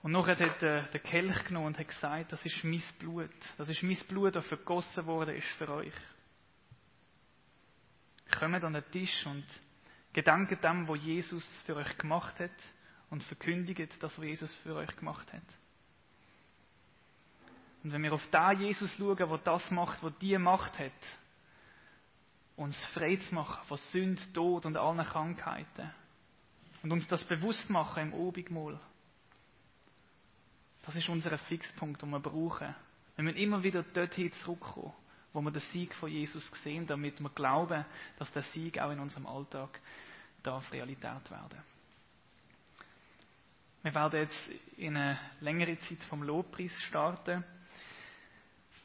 Und 0.03 0.11
nachher 0.11 0.37
hat 0.37 0.61
er 0.61 0.83
den 0.83 1.01
Kelch 1.01 1.45
genommen 1.45 1.67
und 1.67 1.79
hat 1.79 1.87
gesagt, 1.87 2.31
das 2.31 2.45
ist 2.45 2.63
mein 2.63 2.83
Blut. 2.99 3.31
Das 3.57 3.69
ist 3.69 3.81
mein 3.81 3.97
Blut, 4.07 4.35
das 4.35 4.45
vergossen 4.45 5.05
worden 5.07 5.35
ist 5.35 5.47
für 5.57 5.67
euch. 5.69 5.93
Kommt 8.37 8.63
an 8.63 8.73
den 8.73 8.91
Tisch 8.91 9.25
und 9.25 9.45
gedankt 10.15 10.63
dem, 10.63 10.87
was 10.87 11.03
Jesus 11.03 11.45
für 11.65 11.75
euch 11.75 11.97
gemacht 11.97 12.39
hat 12.39 12.49
und 13.09 13.21
verkündigt 13.23 14.01
das, 14.01 14.17
was 14.17 14.25
Jesus 14.25 14.53
für 14.63 14.73
euch 14.75 14.95
gemacht 14.95 15.31
hat. 15.33 15.43
Und 17.83 17.91
wenn 17.91 18.01
wir 18.01 18.13
auf 18.13 18.25
da 18.31 18.53
Jesus 18.53 18.89
schauen, 18.93 19.17
der 19.17 19.37
das 19.39 19.69
macht, 19.71 20.01
was 20.01 20.17
die 20.19 20.37
Macht 20.37 20.79
hat, 20.79 20.91
uns 22.55 22.77
frei 22.93 23.17
zu 23.17 23.35
machen 23.35 23.65
von 23.67 23.77
Sünde, 23.91 24.21
Tod 24.31 24.65
und 24.65 24.77
allen 24.77 25.05
Krankheiten 25.05 25.91
und 26.81 26.93
uns 26.93 27.05
das 27.07 27.21
bewusst 27.25 27.69
machen 27.69 28.03
im 28.03 28.13
Obigmal, 28.13 28.79
das 30.85 30.95
ist 30.95 31.09
unser 31.09 31.37
Fixpunkt, 31.37 32.01
den 32.01 32.11
wir 32.11 32.21
brauchen. 32.21 32.73
Wir 33.17 33.23
müssen 33.25 33.37
immer 33.37 33.63
wieder 33.63 33.83
dorthin 33.83 34.31
zurückkommen, 34.43 34.93
wo 35.33 35.41
wir 35.41 35.51
den 35.51 35.61
Sieg 35.73 35.93
von 35.95 36.09
Jesus 36.09 36.49
sehen, 36.63 36.87
damit 36.87 37.19
wir 37.19 37.29
glauben, 37.31 37.83
dass 38.17 38.31
der 38.31 38.43
Sieg 38.43 38.79
auch 38.79 38.91
in 38.91 38.99
unserem 38.99 39.27
Alltag 39.27 39.81
darf 40.45 40.71
Realität 40.71 41.29
werden. 41.31 41.61
Wir 43.83 43.93
werden 43.93 44.21
jetzt 44.21 44.49
in 44.77 44.97
eine 44.97 45.19
längere 45.41 45.77
Zeit 45.79 46.03
vom 46.09 46.23
Lobpreis 46.23 46.71
starten. 46.87 47.43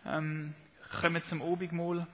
Ähm, 0.05 0.55
kommen 1.01 1.23
zum 1.25 1.41
Obigmal. 1.41 2.07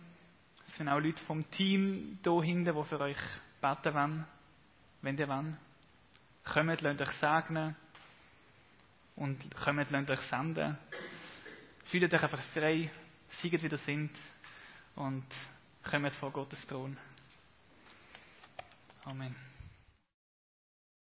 Es 0.67 0.77
sind 0.77 0.89
auch 0.89 1.01
Leute 1.01 1.23
vom 1.25 1.51
Team 1.51 2.19
hier 2.23 2.43
hinten, 2.43 2.75
die 2.75 2.85
für 2.85 3.01
euch 3.01 3.17
beten 3.61 3.95
wollen, 3.95 4.25
wenn 5.03 5.19
ihr 5.19 5.29
wollt. 5.29 5.57
Kommt, 6.45 6.81
lasst 6.81 7.01
euch 7.01 7.11
segnen 7.19 7.75
und 9.17 9.57
kommt, 9.57 9.91
lasst 9.91 10.11
euch 10.11 10.21
senden. 10.23 10.79
Fühlt 11.87 12.15
euch 12.15 12.23
einfach 12.23 12.43
frei, 12.53 12.91
seid 13.43 13.63
wie 13.63 13.67
ihr 13.67 13.79
sind 13.79 14.11
und 14.95 15.25
kommt 15.83 16.15
vor 16.17 16.31
Gottes 16.31 16.65
Thron. 16.67 16.97
Amen. 19.07 19.56